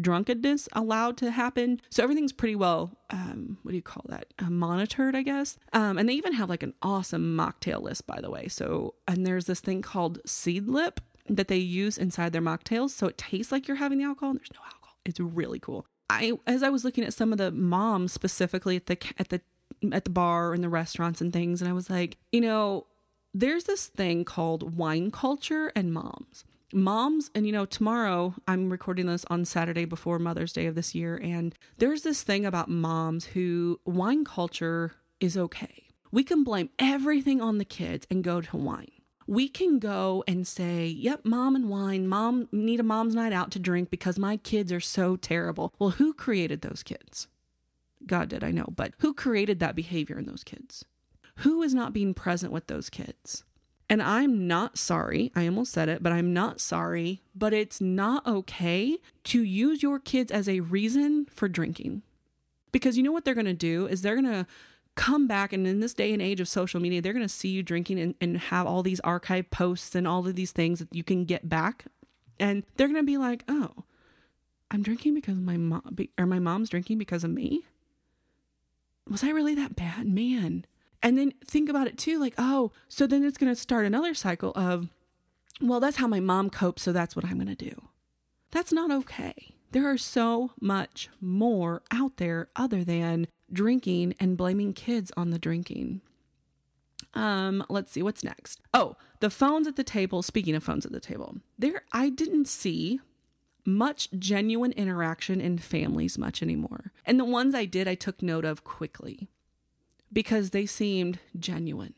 drunkenness 0.02 0.70
allowed 0.74 1.18
to 1.18 1.32
happen. 1.32 1.82
So 1.90 2.04
everything's 2.04 2.32
pretty 2.32 2.56
well, 2.56 2.92
um, 3.10 3.58
what 3.64 3.72
do 3.72 3.76
you 3.76 3.82
call 3.82 4.06
that? 4.10 4.28
Uh, 4.40 4.50
monitored, 4.50 5.16
I 5.16 5.24
guess. 5.24 5.58
Um, 5.74 5.98
and 5.98 6.08
they 6.08 6.14
even 6.14 6.34
have 6.34 6.50
like 6.50 6.64
an 6.64 6.74
awesome 6.82 7.36
mocktail 7.36 7.82
list, 7.82 8.06
by 8.06 8.22
the 8.22 8.30
way. 8.30 8.48
So, 8.48 8.94
and 9.08 9.26
there's 9.26 9.46
this 9.46 9.60
thing 9.60 9.82
called 9.82 10.22
Seedlip 10.24 11.00
that 11.28 11.48
they 11.48 11.58
use 11.58 11.98
inside 11.98 12.34
their 12.34 12.42
mocktails 12.42 12.92
so 12.92 13.08
it 13.08 13.18
tastes 13.18 13.52
like 13.52 13.68
you're 13.68 13.78
having 13.78 13.98
the 13.98 14.04
alcohol 14.04 14.32
and 14.32 14.40
there's 14.40 14.54
no 14.54 14.62
alcohol. 14.64 14.96
It's 15.06 15.20
really 15.20 15.60
cool. 15.60 15.86
I 16.10 16.34
as 16.46 16.64
I 16.64 16.70
was 16.70 16.84
looking 16.84 17.04
at 17.04 17.14
some 17.14 17.32
of 17.32 17.38
the 17.38 17.52
moms 17.52 18.14
specifically 18.14 18.76
at 18.76 18.86
the 18.86 18.98
at 19.18 19.30
the 19.30 19.42
at 19.92 20.04
the 20.04 20.12
bar 20.12 20.54
and 20.54 20.64
the 20.64 20.70
restaurants 20.70 21.22
and 21.22 21.34
things 21.34 21.62
and 21.62 21.70
I 21.70 21.74
was 21.74 21.90
like, 21.90 22.18
you 22.32 22.42
know, 22.42 22.88
there's 23.34 23.66
this 23.66 23.88
thing 23.88 24.24
called 24.24 24.78
wine 24.78 25.12
culture 25.12 25.72
and 25.76 25.94
moms. 25.94 26.46
Moms, 26.74 27.30
and 27.36 27.46
you 27.46 27.52
know, 27.52 27.66
tomorrow 27.66 28.34
I'm 28.48 28.70
recording 28.70 29.06
this 29.06 29.26
on 29.30 29.46
Saturday 29.46 29.86
before 29.86 30.20
Mother's 30.20 30.52
Day 30.52 30.66
of 30.66 30.76
this 30.76 30.96
year, 30.96 31.20
and 31.22 31.54
there's 31.78 32.02
this 32.02 32.24
thing 32.24 32.46
about 32.46 32.70
moms 32.70 33.26
who 33.26 33.80
wine 33.86 34.26
culture 34.26 34.94
is 35.20 35.38
okay. 35.38 35.84
We 36.12 36.24
can 36.24 36.44
blame 36.44 36.70
everything 36.80 37.42
on 37.42 37.58
the 37.58 37.66
kids 37.66 38.08
and 38.10 38.24
go 38.24 38.42
to 38.42 38.58
wine. 38.58 38.95
We 39.28 39.48
can 39.48 39.80
go 39.80 40.24
and 40.28 40.46
say, 40.48 40.86
Yep, 40.86 41.26
mom 41.26 41.56
and 41.56 41.70
wine, 41.70 42.08
mom 42.08 42.48
need 42.52 42.80
a 42.80 42.84
mom's 42.84 43.16
night 43.16 43.34
out 43.34 43.52
to 43.52 43.60
drink 43.60 43.90
because 43.90 44.20
my 44.20 44.38
kids 44.38 44.72
are 44.72 44.80
so 44.80 45.16
terrible. 45.16 45.74
Well, 45.80 45.92
who 45.92 46.14
created 46.14 46.62
those 46.62 46.84
kids? 46.84 47.28
God 48.06 48.30
did, 48.30 48.44
I 48.44 48.52
know, 48.52 48.68
but 48.76 48.94
who 49.00 49.14
created 49.14 49.60
that 49.60 49.76
behavior 49.76 50.18
in 50.20 50.26
those 50.26 50.44
kids? 50.44 50.86
Who 51.40 51.62
is 51.64 51.74
not 51.74 51.94
being 51.94 52.14
present 52.14 52.54
with 52.54 52.68
those 52.68 52.90
kids? 52.90 53.44
And 53.90 54.02
I'm 54.02 54.48
not 54.48 54.78
sorry. 54.78 55.32
I 55.36 55.46
almost 55.46 55.72
said 55.72 55.90
it, 55.90 56.02
but 56.02 56.12
I'm 56.12 56.34
not 56.34 56.60
sorry. 56.60 57.22
But 57.36 57.54
it's 57.54 57.80
not 57.80 58.26
okay 58.26 58.98
to 59.26 59.44
use 59.44 59.84
your 59.84 60.00
kids 60.00 60.32
as 60.32 60.50
a 60.50 60.62
reason 60.62 61.26
for 61.30 61.48
drinking. 61.48 62.02
Because 62.72 62.98
you 62.98 63.04
know 63.04 63.12
what 63.12 63.26
they're 63.26 63.36
to 63.36 63.54
do 63.54 63.86
is 63.88 64.02
they're 64.02 64.22
to 64.22 64.48
come 64.96 65.28
back 65.28 65.52
and 65.54 65.68
in 65.68 65.80
this 65.80 65.94
day 65.94 66.14
and 66.14 66.22
age 66.22 66.40
of 66.40 66.48
social 66.48 66.80
media 66.80 67.02
they're 67.02 67.14
going 67.14 67.26
to 67.26 67.30
see 67.30 67.50
you 67.50 67.62
drinking 67.62 68.00
and, 68.00 68.16
and 68.22 68.38
have 68.38 68.66
all 68.66 68.82
these 68.82 69.00
archive 69.02 69.50
posts 69.52 69.94
and 69.96 70.08
all 70.08 70.26
of 70.26 70.36
these 70.36 70.52
things 70.52 70.80
that 70.80 70.94
you 70.94 71.04
can 71.04 71.26
get 71.26 71.50
back 71.50 71.86
and 72.40 72.64
they're 72.78 72.88
going 72.88 72.96
to 73.00 73.04
be 73.04 73.18
like 73.18 73.44
oh 73.48 73.84
i'm 74.72 74.82
drinking 74.82 75.14
because 75.14 75.38
my 75.38 75.58
mom 75.58 75.96
or 76.18 76.26
my 76.26 76.40
mom's 76.40 76.70
drinking 76.70 76.98
because 76.98 77.24
of 77.24 77.30
me 77.30 77.64
was 79.10 79.24
i 79.24 79.30
really 79.30 79.54
that 79.54 79.76
bad 79.76 80.08
man 80.08 80.66
and 81.06 81.20
then 81.20 81.34
think 81.46 81.70
about 81.70 81.86
it 81.86 82.00
too 82.00 82.20
like, 82.20 82.34
oh, 82.40 82.72
so 82.88 83.06
then 83.06 83.24
it's 83.24 83.38
going 83.38 83.54
to 83.54 83.62
start 83.62 83.86
another 83.86 84.16
cycle 84.16 84.52
of, 84.56 84.90
well, 85.62 85.80
that's 85.80 85.98
how 85.98 86.08
my 86.08 86.20
mom 86.20 86.50
copes, 86.50 86.82
so 86.82 86.92
that's 86.92 87.16
what 87.16 87.24
I'm 87.24 87.36
going 87.36 87.46
to 87.46 87.56
do. 87.56 87.90
That's 88.50 88.74
not 88.74 88.90
okay. 88.90 89.54
There 89.72 89.88
are 89.88 90.00
so 90.00 90.54
much 90.60 91.10
more 91.22 91.84
out 91.92 92.18
there 92.18 92.50
other 92.56 92.84
than 92.84 93.28
drinking 93.56 94.14
and 94.20 94.38
blaming 94.38 94.74
kids 94.74 95.12
on 95.18 95.32
the 95.32 95.40
drinking. 95.40 96.02
Um, 97.16 97.66
let's 97.70 97.92
see 97.92 98.04
what's 98.04 98.24
next. 98.24 98.62
Oh, 98.74 98.96
the 99.22 99.30
phones 99.30 99.68
at 99.68 99.76
the 99.76 99.84
table. 99.84 100.22
Speaking 100.22 100.54
of 100.54 100.64
phones 100.64 100.86
at 100.86 100.92
the 100.92 101.00
table, 101.00 101.38
there 101.58 101.84
I 101.92 102.10
didn't 102.10 102.48
see 102.48 103.00
much 103.66 104.10
genuine 104.20 104.72
interaction 104.74 105.42
in 105.42 105.58
families 105.58 106.18
much 106.18 106.44
anymore. 106.44 106.92
And 107.06 107.20
the 107.20 107.26
ones 107.26 107.56
I 107.56 107.66
did, 107.66 107.88
I 107.88 107.96
took 107.96 108.22
note 108.22 108.46
of 108.46 108.64
quickly 108.64 109.28
because 110.14 110.52
they 110.52 110.66
seemed 110.66 111.20
genuine. 111.38 111.96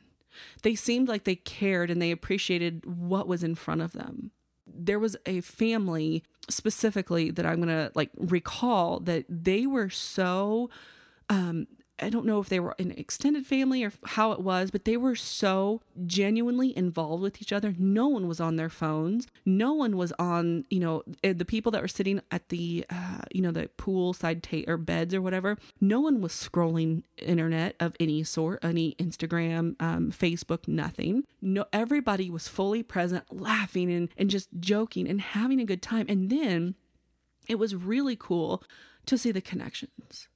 They 0.62 0.76
seemed 0.76 1.08
like 1.08 1.24
they 1.24 1.36
cared 1.36 1.90
and 1.90 2.02
they 2.02 2.12
appreciated 2.12 2.86
what 2.86 3.28
was 3.28 3.44
in 3.44 3.56
front 3.56 3.82
of 3.82 3.94
them. 3.94 4.32
There 4.66 5.00
was 5.00 5.18
a 5.26 5.42
family 5.42 6.24
specifically 6.50 7.32
that 7.32 7.46
I'm 7.46 7.58
going 7.58 7.68
to 7.68 7.92
like 7.96 8.12
recall 8.18 9.00
that 9.02 9.26
they 9.28 9.66
were 9.66 9.90
so 9.90 10.70
um 11.30 11.68
I 12.00 12.10
don't 12.10 12.26
know 12.26 12.40
if 12.40 12.50
they 12.50 12.60
were 12.60 12.76
an 12.78 12.92
extended 12.92 13.46
family 13.46 13.84
or 13.84 13.92
how 14.06 14.32
it 14.32 14.40
was, 14.40 14.70
but 14.70 14.86
they 14.86 14.98
were 14.98 15.16
so 15.16 15.82
genuinely 16.06 16.78
involved 16.78 17.24
with 17.24 17.42
each 17.42 17.52
other. 17.52 17.74
No 17.78 18.08
one 18.08 18.28
was 18.28 18.40
on 18.40 18.56
their 18.56 18.70
phones. 18.70 19.28
No 19.46 19.74
one 19.74 19.98
was 19.98 20.14
on, 20.20 20.66
you 20.70 20.80
know, 20.80 21.04
eh, 21.24 21.34
the 21.34 21.46
people 21.46 21.72
that 21.72 21.82
were 21.82 21.88
sitting 21.88 22.22
at 22.30 22.50
the, 22.50 22.86
uh, 22.90 23.22
you 23.32 23.42
know, 23.42 23.52
the 23.52 23.70
poolside 23.78 24.44
ta- 24.44 24.72
or 24.72 24.78
beds 24.78 25.14
or 25.14 25.22
whatever. 25.22 25.58
No 25.82 26.00
one 26.00 26.22
was 26.22 26.34
scrolling 26.34 27.04
internet 27.18 27.76
of 27.80 27.96
any 28.00 28.24
sort, 28.24 28.64
any 28.64 28.94
Instagram, 29.00 29.76
um, 29.82 30.12
Facebook, 30.12 30.68
nothing. 30.68 31.24
No, 31.42 31.66
everybody 31.74 32.30
was 32.30 32.48
fully 32.48 32.84
present, 32.84 33.24
laughing 33.32 33.92
and, 33.92 34.10
and 34.18 34.30
just 34.30 34.50
joking 34.60 35.08
and 35.08 35.20
having 35.20 35.60
a 35.60 35.66
good 35.66 35.82
time. 35.82 36.06
And 36.08 36.30
then 36.30 36.76
it 37.48 37.56
was 37.56 37.74
really 37.74 38.16
cool 38.16 38.64
to 39.08 39.18
see 39.18 39.32
the 39.32 39.42
connections 39.42 40.28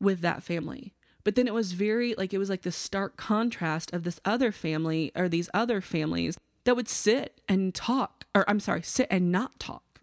with 0.00 0.20
that 0.20 0.42
family. 0.42 0.94
But 1.24 1.34
then 1.34 1.46
it 1.46 1.54
was 1.54 1.72
very 1.72 2.14
like 2.14 2.32
it 2.32 2.38
was 2.38 2.48
like 2.48 2.62
the 2.62 2.72
stark 2.72 3.16
contrast 3.16 3.92
of 3.92 4.02
this 4.04 4.20
other 4.24 4.52
family 4.52 5.12
or 5.14 5.28
these 5.28 5.50
other 5.52 5.80
families 5.80 6.38
that 6.64 6.76
would 6.76 6.88
sit 6.88 7.40
and 7.48 7.74
talk, 7.74 8.24
or 8.34 8.48
I'm 8.48 8.60
sorry, 8.60 8.82
sit 8.82 9.08
and 9.10 9.32
not 9.32 9.58
talk. 9.58 10.00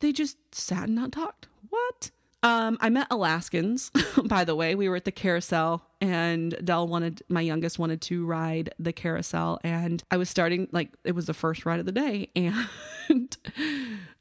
They 0.00 0.12
just 0.12 0.36
sat 0.54 0.84
and 0.84 0.94
not 0.94 1.12
talked. 1.12 1.48
What? 1.68 2.10
Um, 2.42 2.78
I 2.80 2.88
met 2.88 3.06
Alaskans, 3.10 3.90
by 4.24 4.44
the 4.44 4.54
way. 4.54 4.74
We 4.74 4.88
were 4.88 4.96
at 4.96 5.04
the 5.04 5.12
carousel 5.12 5.84
and 6.00 6.56
Dell 6.64 6.88
wanted, 6.88 7.22
my 7.28 7.42
youngest 7.42 7.78
wanted 7.78 8.00
to 8.02 8.24
ride 8.24 8.74
the 8.78 8.92
carousel. 8.92 9.60
And 9.62 10.02
I 10.10 10.16
was 10.16 10.30
starting, 10.30 10.68
like, 10.72 10.90
it 11.04 11.14
was 11.14 11.26
the 11.26 11.34
first 11.34 11.66
ride 11.66 11.80
of 11.80 11.86
the 11.86 11.92
day. 11.92 12.30
And 13.08 13.36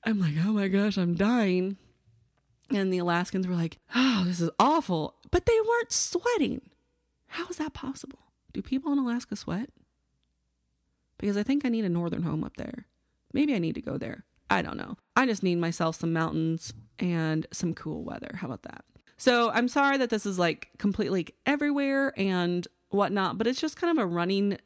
I'm 0.03 0.19
like, 0.19 0.33
oh 0.43 0.51
my 0.51 0.67
gosh, 0.67 0.97
I'm 0.97 1.13
dying. 1.13 1.77
And 2.71 2.93
the 2.93 2.99
Alaskans 2.99 3.47
were 3.47 3.55
like, 3.55 3.79
oh, 3.95 4.23
this 4.25 4.39
is 4.39 4.49
awful. 4.59 5.15
But 5.31 5.45
they 5.45 5.59
weren't 5.67 5.91
sweating. 5.91 6.61
How 7.27 7.47
is 7.47 7.57
that 7.57 7.73
possible? 7.73 8.19
Do 8.53 8.61
people 8.61 8.91
in 8.91 8.99
Alaska 8.99 9.35
sweat? 9.35 9.69
Because 11.17 11.37
I 11.37 11.43
think 11.43 11.65
I 11.65 11.69
need 11.69 11.85
a 11.85 11.89
northern 11.89 12.23
home 12.23 12.43
up 12.43 12.57
there. 12.57 12.85
Maybe 13.33 13.53
I 13.53 13.59
need 13.59 13.75
to 13.75 13.81
go 13.81 13.97
there. 13.97 14.25
I 14.49 14.61
don't 14.61 14.77
know. 14.77 14.97
I 15.15 15.25
just 15.25 15.43
need 15.43 15.57
myself 15.57 15.97
some 15.97 16.13
mountains 16.13 16.73
and 16.97 17.45
some 17.51 17.73
cool 17.73 18.03
weather. 18.03 18.31
How 18.35 18.47
about 18.47 18.63
that? 18.63 18.83
So 19.17 19.51
I'm 19.51 19.67
sorry 19.67 19.97
that 19.97 20.09
this 20.09 20.25
is 20.25 20.39
like 20.39 20.69
completely 20.77 21.27
everywhere 21.45 22.13
and 22.17 22.67
whatnot, 22.89 23.37
but 23.37 23.47
it's 23.47 23.61
just 23.61 23.75
kind 23.75 23.97
of 23.97 24.03
a 24.03 24.07
running 24.07 24.57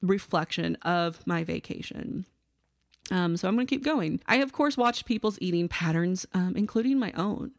reflection 0.00 0.76
of 0.82 1.26
my 1.26 1.44
vacation. 1.44 2.26
Um, 3.10 3.36
so 3.36 3.48
I'm 3.48 3.54
going 3.54 3.66
to 3.66 3.74
keep 3.74 3.84
going. 3.84 4.20
I, 4.26 4.36
of 4.36 4.52
course, 4.52 4.76
watched 4.76 5.04
people's 5.04 5.38
eating 5.40 5.68
patterns, 5.68 6.26
um, 6.32 6.54
including 6.56 6.98
my 6.98 7.12
own. 7.12 7.52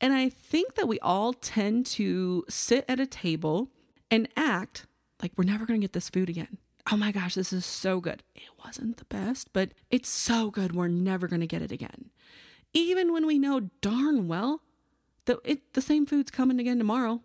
And 0.00 0.12
I 0.12 0.28
think 0.28 0.74
that 0.74 0.88
we 0.88 0.98
all 1.00 1.32
tend 1.32 1.86
to 1.86 2.44
sit 2.48 2.84
at 2.88 3.00
a 3.00 3.06
table 3.06 3.70
and 4.10 4.28
act 4.36 4.86
like 5.22 5.32
we're 5.36 5.44
never 5.44 5.66
going 5.66 5.80
to 5.80 5.84
get 5.84 5.92
this 5.92 6.08
food 6.08 6.28
again. 6.28 6.58
Oh 6.90 6.96
my 6.96 7.12
gosh, 7.12 7.34
this 7.34 7.52
is 7.52 7.64
so 7.66 8.00
good. 8.00 8.22
It 8.34 8.42
wasn't 8.64 8.96
the 8.96 9.04
best, 9.04 9.52
but 9.52 9.70
it's 9.90 10.08
so 10.08 10.50
good. 10.50 10.74
We're 10.74 10.88
never 10.88 11.28
going 11.28 11.40
to 11.40 11.46
get 11.46 11.62
it 11.62 11.72
again. 11.72 12.10
Even 12.72 13.12
when 13.12 13.26
we 13.26 13.38
know 13.38 13.68
darn 13.80 14.28
well 14.28 14.62
that 15.26 15.38
it, 15.44 15.74
the 15.74 15.82
same 15.82 16.06
food's 16.06 16.30
coming 16.30 16.58
again 16.58 16.78
tomorrow. 16.78 17.20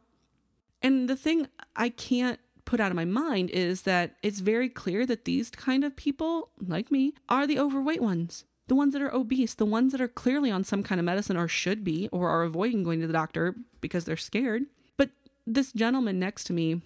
And 0.81 1.07
the 1.07 1.15
thing 1.15 1.47
I 1.75 1.89
can't 1.89 2.39
put 2.65 2.79
out 2.79 2.91
of 2.91 2.95
my 2.95 3.05
mind 3.05 3.49
is 3.51 3.83
that 3.83 4.15
it's 4.21 4.39
very 4.39 4.69
clear 4.69 5.05
that 5.05 5.25
these 5.25 5.49
kind 5.49 5.83
of 5.83 5.95
people, 5.95 6.49
like 6.59 6.91
me, 6.91 7.13
are 7.29 7.47
the 7.47 7.59
overweight 7.59 8.01
ones. 8.01 8.43
The 8.67 8.75
ones 8.75 8.93
that 8.93 9.01
are 9.01 9.13
obese, 9.13 9.53
the 9.53 9.65
ones 9.65 9.91
that 9.91 10.01
are 10.01 10.07
clearly 10.07 10.49
on 10.49 10.63
some 10.63 10.81
kind 10.81 10.99
of 10.99 11.05
medicine 11.05 11.37
or 11.37 11.47
should 11.47 11.83
be, 11.83 12.09
or 12.11 12.29
are 12.29 12.43
avoiding 12.43 12.83
going 12.83 12.99
to 13.01 13.07
the 13.07 13.13
doctor 13.13 13.55
because 13.79 14.05
they're 14.05 14.17
scared. 14.17 14.63
But 14.97 15.11
this 15.45 15.71
gentleman 15.71 16.19
next 16.19 16.45
to 16.45 16.53
me, 16.53 16.81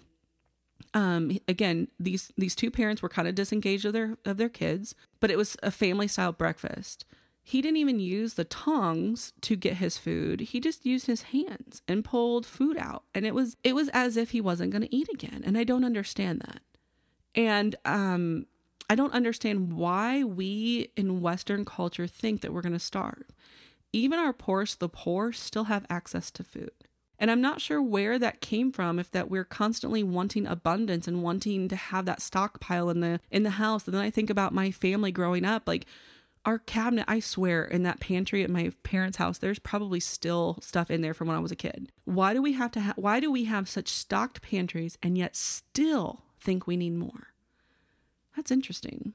um, 0.94 1.38
again, 1.48 1.88
these 2.00 2.34
these 2.38 2.56
two 2.56 2.72
parents 2.72 3.02
were 3.02 3.10
kind 3.10 3.28
of 3.28 3.36
disengaged 3.36 3.86
of 3.86 3.94
their 3.94 4.18
of 4.26 4.38
their 4.38 4.50
kids, 4.50 4.96
but 5.20 5.32
it 5.32 5.38
was 5.38 5.56
a 5.63 5.72
family 5.72 6.08
style 6.08 6.32
breakfast. 6.34 7.06
He 7.50 7.64
didn't 7.64 7.78
even 7.78 8.00
use 8.00 8.36
the 8.36 8.44
tongs 8.44 9.34
to 9.42 9.56
get 9.56 9.78
his 9.78 9.98
food. 9.98 10.40
He 10.40 10.60
just 10.60 10.86
used 10.86 11.08
his 11.08 11.24
hands 11.24 11.82
and 11.88 12.06
pulled 12.06 12.46
food 12.46 12.78
out. 12.78 13.06
And 13.16 13.26
it 13.26 13.34
was 13.34 13.58
it 13.64 13.74
was 13.74 13.90
as 13.90 14.18
if 14.18 14.30
he 14.30 14.40
wasn't 14.40 14.72
going 14.72 14.84
to 14.84 14.96
eat 14.96 15.10
again. 15.12 15.42
And 15.44 15.58
I 15.58 15.64
don't 15.64 15.84
understand 15.84 16.42
that. 16.42 16.62
And 17.34 17.76
um 17.86 18.46
I 18.88 18.94
don't 18.94 19.16
understand 19.16 19.74
why 19.74 20.24
we 20.24 20.92
in 20.96 21.22
Western 21.22 21.66
culture 21.66 22.06
think 22.06 22.42
that 22.42 22.54
we're 22.54 22.62
going 22.62 22.74
to 22.74 22.80
starve. 22.80 23.24
Even 23.92 24.20
our 24.20 24.32
poorest, 24.32 24.80
the 24.80 24.88
poor, 24.88 25.32
still 25.32 25.64
have 25.64 25.88
access 25.90 26.30
to 26.30 26.44
food. 26.44 26.70
And 27.18 27.32
I'm 27.32 27.42
not 27.42 27.62
sure 27.62 27.82
where 27.82 28.20
that 28.20 28.42
came 28.42 28.72
from, 28.72 29.00
if 29.00 29.10
that 29.10 29.28
we're 29.28 29.44
constantly 29.44 30.04
wanting 30.04 30.46
abundance 30.46 31.08
and 31.08 31.24
wanting 31.24 31.68
to 31.70 31.76
have 31.76 32.06
that 32.06 32.22
stockpile 32.22 32.92
in 32.92 33.00
the 33.00 33.20
in 33.32 33.42
the 33.42 33.58
house. 33.58 33.86
And 33.88 33.96
then 33.96 34.04
I 34.04 34.12
think 34.12 34.30
about 34.30 34.54
my 34.54 34.70
family 34.70 35.12
growing 35.12 35.46
up, 35.46 35.68
like 35.68 35.88
our 36.50 36.58
cabinet, 36.58 37.06
I 37.08 37.20
swear, 37.20 37.64
in 37.64 37.84
that 37.84 38.00
pantry 38.00 38.44
at 38.44 38.50
my 38.50 38.72
parents' 38.82 39.18
house, 39.18 39.38
there's 39.38 39.60
probably 39.60 40.00
still 40.00 40.58
stuff 40.62 40.90
in 40.90 41.02
there 41.02 41.14
from 41.14 41.28
when 41.28 41.38
I 41.38 41.42
was 41.42 41.52
a 41.52 41.56
kid. 41.56 41.92
Why 42.06 42.34
do 42.34 42.42
we 42.42 42.54
have 42.54 42.72
to 42.72 42.80
have, 42.80 42.98
why 42.98 43.20
do 43.20 43.32
we 43.32 43.44
have 43.44 43.70
such 43.70 43.88
stocked 43.88 44.42
pantries 44.42 44.98
and 45.04 45.16
yet 45.16 45.36
still 45.36 46.24
think 46.42 46.66
we 46.66 46.76
need 46.76 46.96
more? 46.96 47.28
That's 48.36 48.50
interesting. 48.50 49.14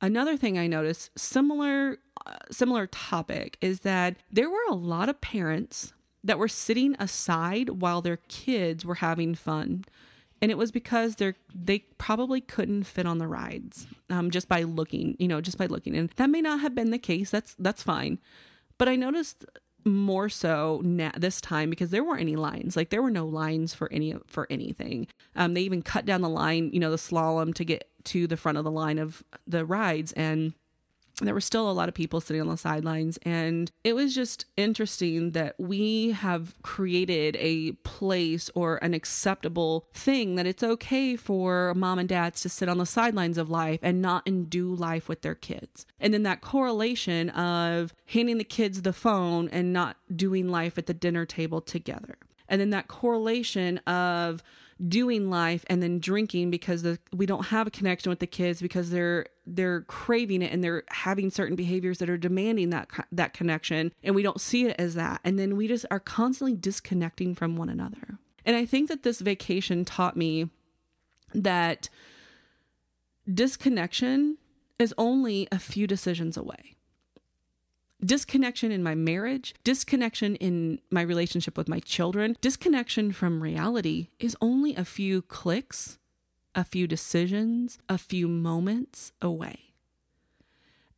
Another 0.00 0.38
thing 0.38 0.56
I 0.58 0.66
noticed, 0.66 1.10
similar, 1.18 1.98
uh, 2.26 2.36
similar 2.50 2.86
topic, 2.86 3.58
is 3.60 3.80
that 3.80 4.16
there 4.32 4.48
were 4.48 4.64
a 4.70 4.74
lot 4.74 5.10
of 5.10 5.20
parents 5.20 5.92
that 6.22 6.38
were 6.38 6.48
sitting 6.48 6.96
aside 6.98 7.68
while 7.68 8.00
their 8.00 8.20
kids 8.28 8.82
were 8.86 8.96
having 8.96 9.34
fun 9.34 9.84
and 10.42 10.50
it 10.50 10.58
was 10.58 10.70
because 10.70 11.16
they're 11.16 11.36
they 11.54 11.80
probably 11.98 12.40
couldn't 12.40 12.84
fit 12.84 13.06
on 13.06 13.18
the 13.18 13.26
rides 13.26 13.86
um, 14.10 14.30
just 14.30 14.48
by 14.48 14.62
looking 14.62 15.16
you 15.18 15.28
know 15.28 15.40
just 15.40 15.58
by 15.58 15.66
looking 15.66 15.96
and 15.96 16.10
that 16.16 16.30
may 16.30 16.40
not 16.40 16.60
have 16.60 16.74
been 16.74 16.90
the 16.90 16.98
case 16.98 17.30
that's 17.30 17.54
that's 17.58 17.82
fine 17.82 18.18
but 18.78 18.88
i 18.88 18.96
noticed 18.96 19.44
more 19.84 20.28
so 20.28 20.80
na- 20.84 21.12
this 21.16 21.40
time 21.40 21.70
because 21.70 21.90
there 21.90 22.04
weren't 22.04 22.20
any 22.20 22.36
lines. 22.36 22.76
Like 22.76 22.90
there 22.90 23.02
were 23.02 23.10
no 23.10 23.26
lines 23.26 23.74
for 23.74 23.92
any 23.92 24.14
for 24.26 24.46
anything. 24.50 25.06
Um, 25.36 25.54
they 25.54 25.60
even 25.62 25.82
cut 25.82 26.06
down 26.06 26.22
the 26.22 26.28
line, 26.28 26.70
you 26.72 26.80
know, 26.80 26.90
the 26.90 26.96
slalom 26.96 27.54
to 27.54 27.64
get 27.64 27.88
to 28.04 28.26
the 28.26 28.36
front 28.36 28.58
of 28.58 28.64
the 28.64 28.70
line 28.70 28.98
of 28.98 29.22
the 29.46 29.64
rides, 29.64 30.12
and 30.12 30.54
there 31.20 31.34
were 31.34 31.40
still 31.40 31.70
a 31.70 31.72
lot 31.72 31.88
of 31.88 31.94
people 31.94 32.20
sitting 32.20 32.42
on 32.42 32.48
the 32.48 32.56
sidelines 32.56 33.18
and 33.22 33.70
it 33.84 33.94
was 33.94 34.14
just 34.14 34.46
interesting 34.56 35.30
that 35.30 35.54
we 35.58 36.10
have 36.10 36.54
created 36.62 37.36
a 37.38 37.72
place 37.82 38.50
or 38.54 38.78
an 38.82 38.94
acceptable 38.94 39.86
thing 39.94 40.34
that 40.34 40.46
it's 40.46 40.62
okay 40.62 41.14
for 41.14 41.72
mom 41.74 41.98
and 41.98 42.08
dads 42.08 42.40
to 42.40 42.48
sit 42.48 42.68
on 42.68 42.78
the 42.78 42.86
sidelines 42.86 43.38
of 43.38 43.48
life 43.48 43.78
and 43.82 44.02
not 44.02 44.24
do 44.48 44.74
life 44.74 45.08
with 45.08 45.22
their 45.22 45.34
kids. 45.34 45.86
And 46.00 46.12
then 46.12 46.24
that 46.24 46.40
correlation 46.40 47.30
of 47.30 47.94
handing 48.06 48.38
the 48.38 48.44
kids 48.44 48.82
the 48.82 48.92
phone 48.92 49.48
and 49.48 49.72
not 49.72 49.96
doing 50.14 50.48
life 50.48 50.78
at 50.78 50.86
the 50.86 50.94
dinner 50.94 51.24
table 51.24 51.60
together. 51.60 52.16
And 52.48 52.60
then 52.60 52.70
that 52.70 52.88
correlation 52.88 53.78
of 53.78 54.42
doing 54.86 55.30
life 55.30 55.64
and 55.68 55.82
then 55.82 55.98
drinking 55.98 56.50
because 56.50 56.82
the, 56.82 56.98
we 57.12 57.26
don't 57.26 57.46
have 57.46 57.66
a 57.66 57.70
connection 57.70 58.10
with 58.10 58.18
the 58.18 58.26
kids 58.26 58.60
because 58.60 58.90
they're 58.90 59.26
they're 59.46 59.82
craving 59.82 60.42
it 60.42 60.52
and 60.52 60.64
they're 60.64 60.84
having 60.88 61.30
certain 61.30 61.54
behaviors 61.54 61.98
that 61.98 62.08
are 62.08 62.16
demanding 62.16 62.70
that 62.70 62.88
that 63.12 63.34
connection 63.34 63.92
and 64.02 64.14
we 64.14 64.22
don't 64.22 64.40
see 64.40 64.66
it 64.66 64.76
as 64.78 64.94
that. 64.94 65.20
And 65.24 65.38
then 65.38 65.56
we 65.56 65.68
just 65.68 65.86
are 65.90 66.00
constantly 66.00 66.54
disconnecting 66.54 67.34
from 67.34 67.56
one 67.56 67.68
another. 67.68 68.18
And 68.46 68.56
i 68.56 68.66
think 68.66 68.88
that 68.88 69.02
this 69.02 69.20
vacation 69.20 69.84
taught 69.84 70.16
me 70.16 70.50
that 71.34 71.88
disconnection 73.32 74.38
is 74.78 74.94
only 74.98 75.48
a 75.50 75.58
few 75.58 75.86
decisions 75.86 76.36
away 76.36 76.73
disconnection 78.04 78.70
in 78.70 78.82
my 78.82 78.94
marriage, 78.94 79.54
disconnection 79.64 80.36
in 80.36 80.80
my 80.90 81.02
relationship 81.02 81.56
with 81.56 81.68
my 81.68 81.80
children, 81.80 82.36
disconnection 82.40 83.12
from 83.12 83.42
reality 83.42 84.08
is 84.18 84.36
only 84.40 84.74
a 84.74 84.84
few 84.84 85.22
clicks, 85.22 85.98
a 86.54 86.64
few 86.64 86.86
decisions, 86.86 87.78
a 87.88 87.98
few 87.98 88.28
moments 88.28 89.12
away. 89.22 89.60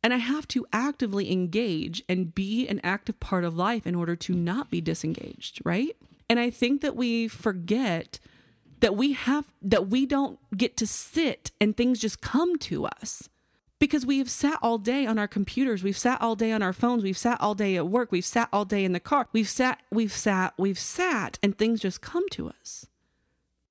And 0.03 0.13
I 0.13 0.17
have 0.17 0.47
to 0.49 0.65
actively 0.71 1.31
engage 1.31 2.03
and 2.07 2.33
be 2.33 2.67
an 2.67 2.79
active 2.83 3.19
part 3.19 3.43
of 3.43 3.57
life 3.57 3.85
in 3.85 3.95
order 3.95 4.15
to 4.15 4.33
not 4.33 4.69
be 4.69 4.79
disengaged, 4.79 5.59
right? 5.65 5.97
And 6.29 6.39
I 6.39 6.49
think 6.49 6.81
that 6.81 6.95
we 6.95 7.27
forget 7.27 8.19
that 8.79 8.95
we 8.95 9.13
have 9.13 9.45
that 9.61 9.87
we 9.87 10.05
don't 10.05 10.39
get 10.55 10.77
to 10.77 10.87
sit 10.87 11.51
and 11.59 11.75
things 11.75 11.99
just 11.99 12.21
come 12.21 12.57
to 12.59 12.85
us 12.85 13.27
because 13.79 14.05
we 14.05 14.17
have 14.17 14.29
sat 14.29 14.57
all 14.61 14.77
day 14.77 15.05
on 15.05 15.17
our 15.17 15.27
computers 15.27 15.83
we've 15.83 15.97
sat 15.97 16.21
all 16.21 16.35
day 16.35 16.51
on 16.51 16.61
our 16.61 16.73
phones 16.73 17.03
we've 17.03 17.17
sat 17.17 17.39
all 17.41 17.55
day 17.55 17.75
at 17.75 17.87
work 17.87 18.11
we've 18.11 18.25
sat 18.25 18.49
all 18.51 18.65
day 18.65 18.83
in 18.83 18.91
the 18.91 18.99
car 18.99 19.27
we've 19.33 19.49
sat 19.49 19.81
we've 19.91 20.11
sat 20.11 20.53
we've 20.57 20.79
sat 20.79 21.39
and 21.43 21.57
things 21.57 21.79
just 21.79 22.01
come 22.01 22.27
to 22.29 22.49
us. 22.49 22.87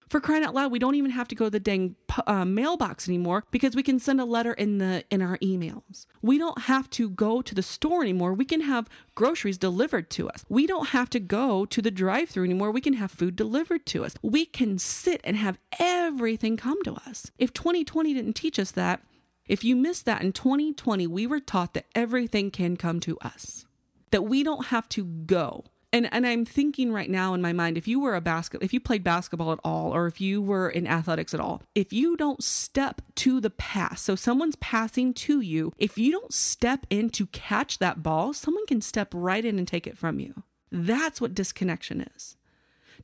For 0.09 0.21
crying 0.21 0.45
out 0.45 0.55
loud 0.55 0.71
we 0.71 0.79
don't 0.79 0.95
even 0.95 1.11
have 1.11 1.27
to 1.29 1.35
go 1.35 1.47
to 1.47 1.51
the 1.51 1.61
dang 1.61 1.97
uh, 2.29 2.45
mailbox 2.45 3.09
anymore 3.09 3.43
because 3.51 3.75
we 3.75 3.83
can 3.83 3.99
send 3.99 4.21
a 4.21 4.25
letter 4.25 4.53
in 4.53 4.79
the 4.79 5.03
in 5.11 5.21
our 5.21 5.37
emails. 5.39 6.07
We 6.23 6.39
don't 6.39 6.63
have 6.63 6.89
to 6.91 7.11
go 7.11 7.43
to 7.43 7.55
the 7.55 7.63
store 7.63 8.03
anymore. 8.03 8.33
We 8.33 8.45
can 8.45 8.61
have 8.61 8.89
groceries 9.17 9.59
delivered 9.59 10.09
to 10.11 10.29
us. 10.29 10.45
We 10.49 10.67
don't 10.67 10.91
have 10.91 11.11
to 11.11 11.21
go 11.21 11.65
to 11.67 11.83
the 11.83 11.91
drive 11.91 12.29
through 12.29 12.45
anymore. 12.45 12.71
We 12.71 12.81
can 12.81 12.95
have 12.95 13.11
food 13.11 13.35
delivered 13.35 13.85
to 13.87 14.05
us. 14.05 14.15
We 14.23 14.47
can 14.47 14.79
sit 14.79 15.21
and 15.25 15.37
have 15.37 15.59
everything 15.81 16.57
come 16.57 16.83
to 16.85 16.95
us. 16.95 17.33
If 17.37 17.53
2020 17.53 18.15
didn't 18.15 18.35
teach 18.35 18.61
us 18.61 18.71
that 18.73 19.03
if 19.49 19.65
you 19.65 19.77
missed 19.77 20.05
that 20.07 20.23
in 20.23 20.33
2020, 20.33 21.07
we 21.07 21.27
were 21.27 21.41
taught 21.41 21.75
that 21.75 21.87
everything 21.95 22.51
can 22.51 22.77
come 22.77 23.01
to 23.01 23.19
us, 23.19 23.67
that 24.11 24.25
we 24.25 24.43
don't 24.43 24.67
have 24.67 24.89
to 24.91 25.05
go. 25.05 25.65
And, 25.93 26.13
and 26.13 26.27
I'm 26.27 26.45
thinking 26.45 26.93
right 26.93 27.09
now 27.09 27.33
in 27.33 27.41
my 27.41 27.53
mind, 27.53 27.79
if 27.79 27.89
you 27.89 28.01
were 28.01 28.17
a 28.17 28.21
basket, 28.21 28.63
if 28.63 28.75
you 28.75 28.81
played 28.81 29.05
basketball 29.05 29.53
at 29.53 29.61
all, 29.65 29.95
or 29.95 30.07
if 30.07 30.21
you 30.21 30.43
were 30.43 30.69
in 30.69 30.87
athletics 30.87 31.33
at 31.33 31.41
all, 31.41 31.63
if 31.75 31.93
you 31.93 32.17
don't 32.17 32.43
step 32.43 33.01
to 33.17 33.41
the 33.41 33.51
pass, 33.51 34.03
so 34.03 34.15
someone's 34.15 34.57
passing 34.57 35.15
to 35.15 35.41
you, 35.41 35.73
if 35.79 35.97
you 35.97 36.13
don't 36.13 36.35
step 36.35 36.87
in 36.91 37.09
to 37.11 37.27
catch 37.27 37.79
that 37.79 38.03
ball, 38.03 38.35
someone 38.35 38.67
can 38.67 38.81
step 38.81 39.09
right 39.15 39.45
in 39.45 39.59
and 39.59 39.69
take 39.69 39.87
it 39.87 39.97
from 39.97 40.19
you. 40.21 40.43
That's 40.71 41.21
what 41.21 41.35
disconnection 41.35 42.01
is. 42.15 42.37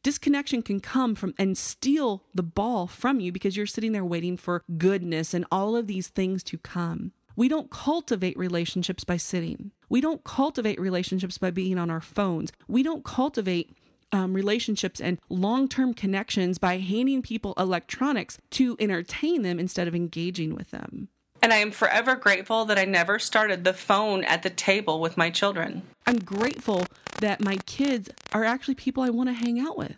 Disconnection 0.02 0.62
can 0.62 0.80
come 0.80 1.14
from 1.14 1.32
and 1.38 1.56
steal 1.56 2.24
the 2.34 2.42
ball 2.42 2.88
from 2.88 3.20
you 3.20 3.30
because 3.30 3.56
you're 3.56 3.66
sitting 3.66 3.92
there 3.92 4.04
waiting 4.04 4.36
for 4.36 4.64
goodness 4.76 5.32
and 5.32 5.44
all 5.52 5.76
of 5.76 5.86
these 5.86 6.08
things 6.08 6.42
to 6.44 6.58
come. 6.58 7.12
We 7.36 7.48
don't 7.48 7.70
cultivate 7.70 8.36
relationships 8.36 9.04
by 9.04 9.16
sitting. 9.16 9.70
We 9.88 10.00
don't 10.00 10.24
cultivate 10.24 10.80
relationships 10.80 11.38
by 11.38 11.52
being 11.52 11.78
on 11.78 11.88
our 11.88 12.00
phones. 12.00 12.52
We 12.66 12.82
don't 12.82 13.04
cultivate 13.04 13.76
um, 14.10 14.34
relationships 14.34 15.00
and 15.00 15.20
long 15.28 15.68
term 15.68 15.94
connections 15.94 16.58
by 16.58 16.78
handing 16.78 17.22
people 17.22 17.54
electronics 17.56 18.38
to 18.50 18.76
entertain 18.80 19.42
them 19.42 19.60
instead 19.60 19.86
of 19.86 19.94
engaging 19.94 20.54
with 20.54 20.72
them. 20.72 21.08
And 21.40 21.52
I 21.52 21.56
am 21.56 21.70
forever 21.70 22.16
grateful 22.16 22.64
that 22.66 22.78
I 22.78 22.84
never 22.84 23.18
started 23.18 23.64
the 23.64 23.72
phone 23.72 24.24
at 24.24 24.42
the 24.42 24.50
table 24.50 25.00
with 25.00 25.16
my 25.16 25.30
children. 25.30 25.82
I'm 26.06 26.18
grateful 26.18 26.86
that 27.22 27.40
my 27.40 27.56
kids 27.66 28.10
are 28.32 28.44
actually 28.44 28.74
people 28.74 29.02
I 29.02 29.10
want 29.10 29.28
to 29.28 29.32
hang 29.32 29.58
out 29.58 29.78
with. 29.78 29.96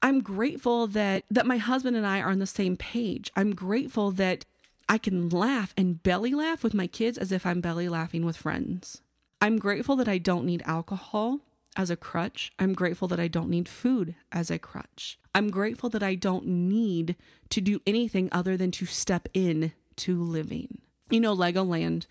I'm 0.00 0.20
grateful 0.20 0.86
that 0.88 1.24
that 1.30 1.46
my 1.46 1.56
husband 1.56 1.96
and 1.96 2.06
I 2.06 2.20
are 2.20 2.30
on 2.30 2.38
the 2.38 2.46
same 2.46 2.76
page. 2.76 3.30
I'm 3.34 3.54
grateful 3.54 4.10
that 4.12 4.44
I 4.88 4.98
can 4.98 5.28
laugh 5.28 5.74
and 5.76 6.02
belly 6.02 6.34
laugh 6.34 6.62
with 6.62 6.74
my 6.74 6.86
kids 6.86 7.18
as 7.18 7.32
if 7.32 7.44
I'm 7.44 7.60
belly 7.60 7.88
laughing 7.88 8.24
with 8.24 8.36
friends. 8.36 9.00
I'm 9.40 9.58
grateful 9.58 9.96
that 9.96 10.08
I 10.08 10.18
don't 10.18 10.46
need 10.46 10.62
alcohol 10.66 11.40
as 11.76 11.90
a 11.90 11.96
crutch. 11.96 12.52
I'm 12.58 12.74
grateful 12.74 13.08
that 13.08 13.18
I 13.18 13.28
don't 13.28 13.50
need 13.50 13.68
food 13.68 14.14
as 14.30 14.50
a 14.50 14.58
crutch. 14.58 15.18
I'm 15.34 15.50
grateful 15.50 15.90
that 15.90 16.02
I 16.02 16.14
don't 16.14 16.46
need 16.46 17.16
to 17.48 17.60
do 17.60 17.80
anything 17.86 18.28
other 18.30 18.56
than 18.56 18.70
to 18.72 18.86
step 18.86 19.28
in 19.34 19.72
to 19.96 20.22
living. 20.22 20.78
You 21.10 21.20
know, 21.20 21.34
Legoland. 21.34 22.06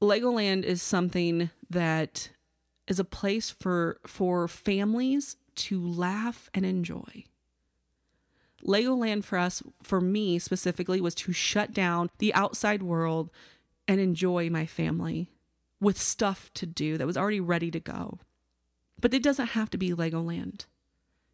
Legoland 0.00 0.62
is 0.62 0.80
something 0.80 1.50
that 1.68 2.30
is 2.88 2.98
a 2.98 3.04
place 3.04 3.50
for 3.50 4.00
for 4.06 4.48
families 4.48 5.36
to 5.54 5.80
laugh 5.80 6.50
and 6.54 6.64
enjoy. 6.64 7.24
Legoland 8.64 9.24
for 9.24 9.38
us, 9.38 9.62
for 9.82 10.00
me 10.00 10.38
specifically, 10.38 11.00
was 11.00 11.14
to 11.14 11.32
shut 11.32 11.72
down 11.72 12.10
the 12.18 12.34
outside 12.34 12.82
world 12.82 13.30
and 13.86 14.00
enjoy 14.00 14.50
my 14.50 14.66
family 14.66 15.30
with 15.80 15.98
stuff 15.98 16.50
to 16.54 16.66
do 16.66 16.98
that 16.98 17.06
was 17.06 17.16
already 17.16 17.40
ready 17.40 17.70
to 17.70 17.78
go. 17.78 18.18
But 19.00 19.14
it 19.14 19.22
doesn't 19.22 19.48
have 19.48 19.70
to 19.70 19.78
be 19.78 19.92
Legoland. 19.92 20.66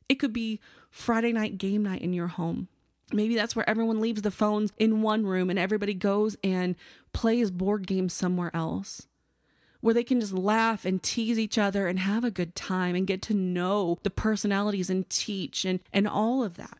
It 0.09 0.17
could 0.17 0.35
be 0.35 0.61
Friday 0.91 1.33
night 1.33 1.57
game 1.57 1.83
night 1.83 2.03
in 2.03 2.13
your 2.13 2.27
home. 2.27 2.69
Maybe 3.13 3.35
that's 3.35 3.57
where 3.57 3.69
everyone 3.69 4.01
leaves 4.01 4.23
the 4.23 4.31
phones 4.31 4.73
in 4.79 5.03
one 5.03 5.25
room 5.25 5.49
and 5.49 5.59
everybody 5.59 5.95
goes 5.95 6.37
and 6.45 6.75
plays 7.13 7.51
board 7.51 7.87
games 7.87 8.13
somewhere 8.13 8.51
else. 8.55 9.07
Where 9.85 9.93
they 9.93 10.03
can 10.03 10.19
just 10.19 10.33
laugh 10.33 10.87
and 10.87 11.03
tease 11.03 11.39
each 11.39 11.59
other 11.59 11.89
and 11.89 11.99
have 11.99 12.25
a 12.25 12.31
good 12.31 12.55
time 12.55 12.95
and 12.95 13.07
get 13.07 13.21
to 13.23 13.35
know 13.35 13.99
the 14.03 14.09
personalities 14.09 14.89
and 14.89 15.07
teach 15.11 15.67
and, 15.67 15.81
and 15.93 16.09
all 16.09 16.43
of 16.43 16.57
that. 16.57 16.79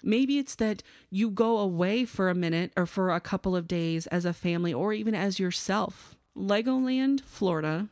Maybe 0.00 0.38
it's 0.38 0.54
that 0.54 0.84
you 1.10 1.28
go 1.28 1.58
away 1.58 2.04
for 2.04 2.28
a 2.28 2.36
minute 2.36 2.70
or 2.76 2.86
for 2.86 3.10
a 3.10 3.18
couple 3.18 3.56
of 3.56 3.66
days 3.66 4.06
as 4.06 4.24
a 4.24 4.32
family 4.32 4.72
or 4.72 4.92
even 4.92 5.12
as 5.12 5.40
yourself. 5.40 6.14
Legoland, 6.36 7.22
Florida 7.22 7.88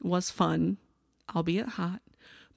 was 0.00 0.30
fun, 0.30 0.76
albeit 1.34 1.70
hot 1.70 2.00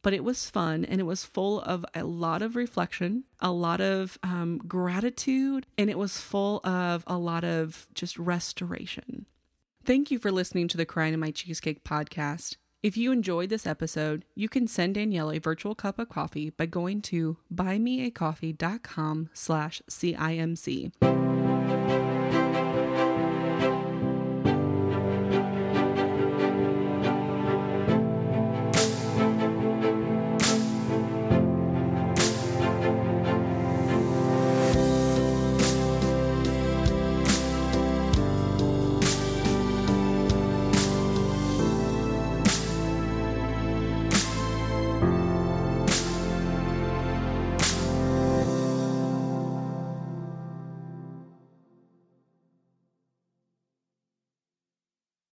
but 0.03 0.13
it 0.13 0.23
was 0.23 0.49
fun 0.49 0.85
and 0.85 0.99
it 0.99 1.05
was 1.05 1.25
full 1.25 1.61
of 1.61 1.85
a 1.93 2.03
lot 2.03 2.41
of 2.41 2.55
reflection, 2.55 3.23
a 3.39 3.51
lot 3.51 3.79
of 3.79 4.17
um, 4.23 4.59
gratitude, 4.67 5.65
and 5.77 5.89
it 5.89 5.97
was 5.97 6.19
full 6.19 6.59
of 6.63 7.03
a 7.07 7.17
lot 7.17 7.43
of 7.43 7.87
just 7.93 8.17
restoration. 8.17 9.25
Thank 9.83 10.11
you 10.11 10.19
for 10.19 10.31
listening 10.31 10.67
to 10.69 10.77
the 10.77 10.85
Crying 10.85 11.15
in 11.15 11.19
My 11.19 11.31
Cheesecake 11.31 11.83
podcast. 11.83 12.57
If 12.83 12.97
you 12.97 13.11
enjoyed 13.11 13.49
this 13.49 13.65
episode, 13.65 14.25
you 14.35 14.47
can 14.47 14.67
send 14.67 14.93
Danielle 14.93 15.31
a 15.31 15.39
virtual 15.39 15.73
cup 15.73 15.97
of 15.97 16.07
coffee 16.07 16.51
by 16.51 16.67
going 16.67 17.01
to 17.03 17.37
buymeacoffee.com 17.53 19.29
slash 19.33 19.81
CIMC. 19.89 20.91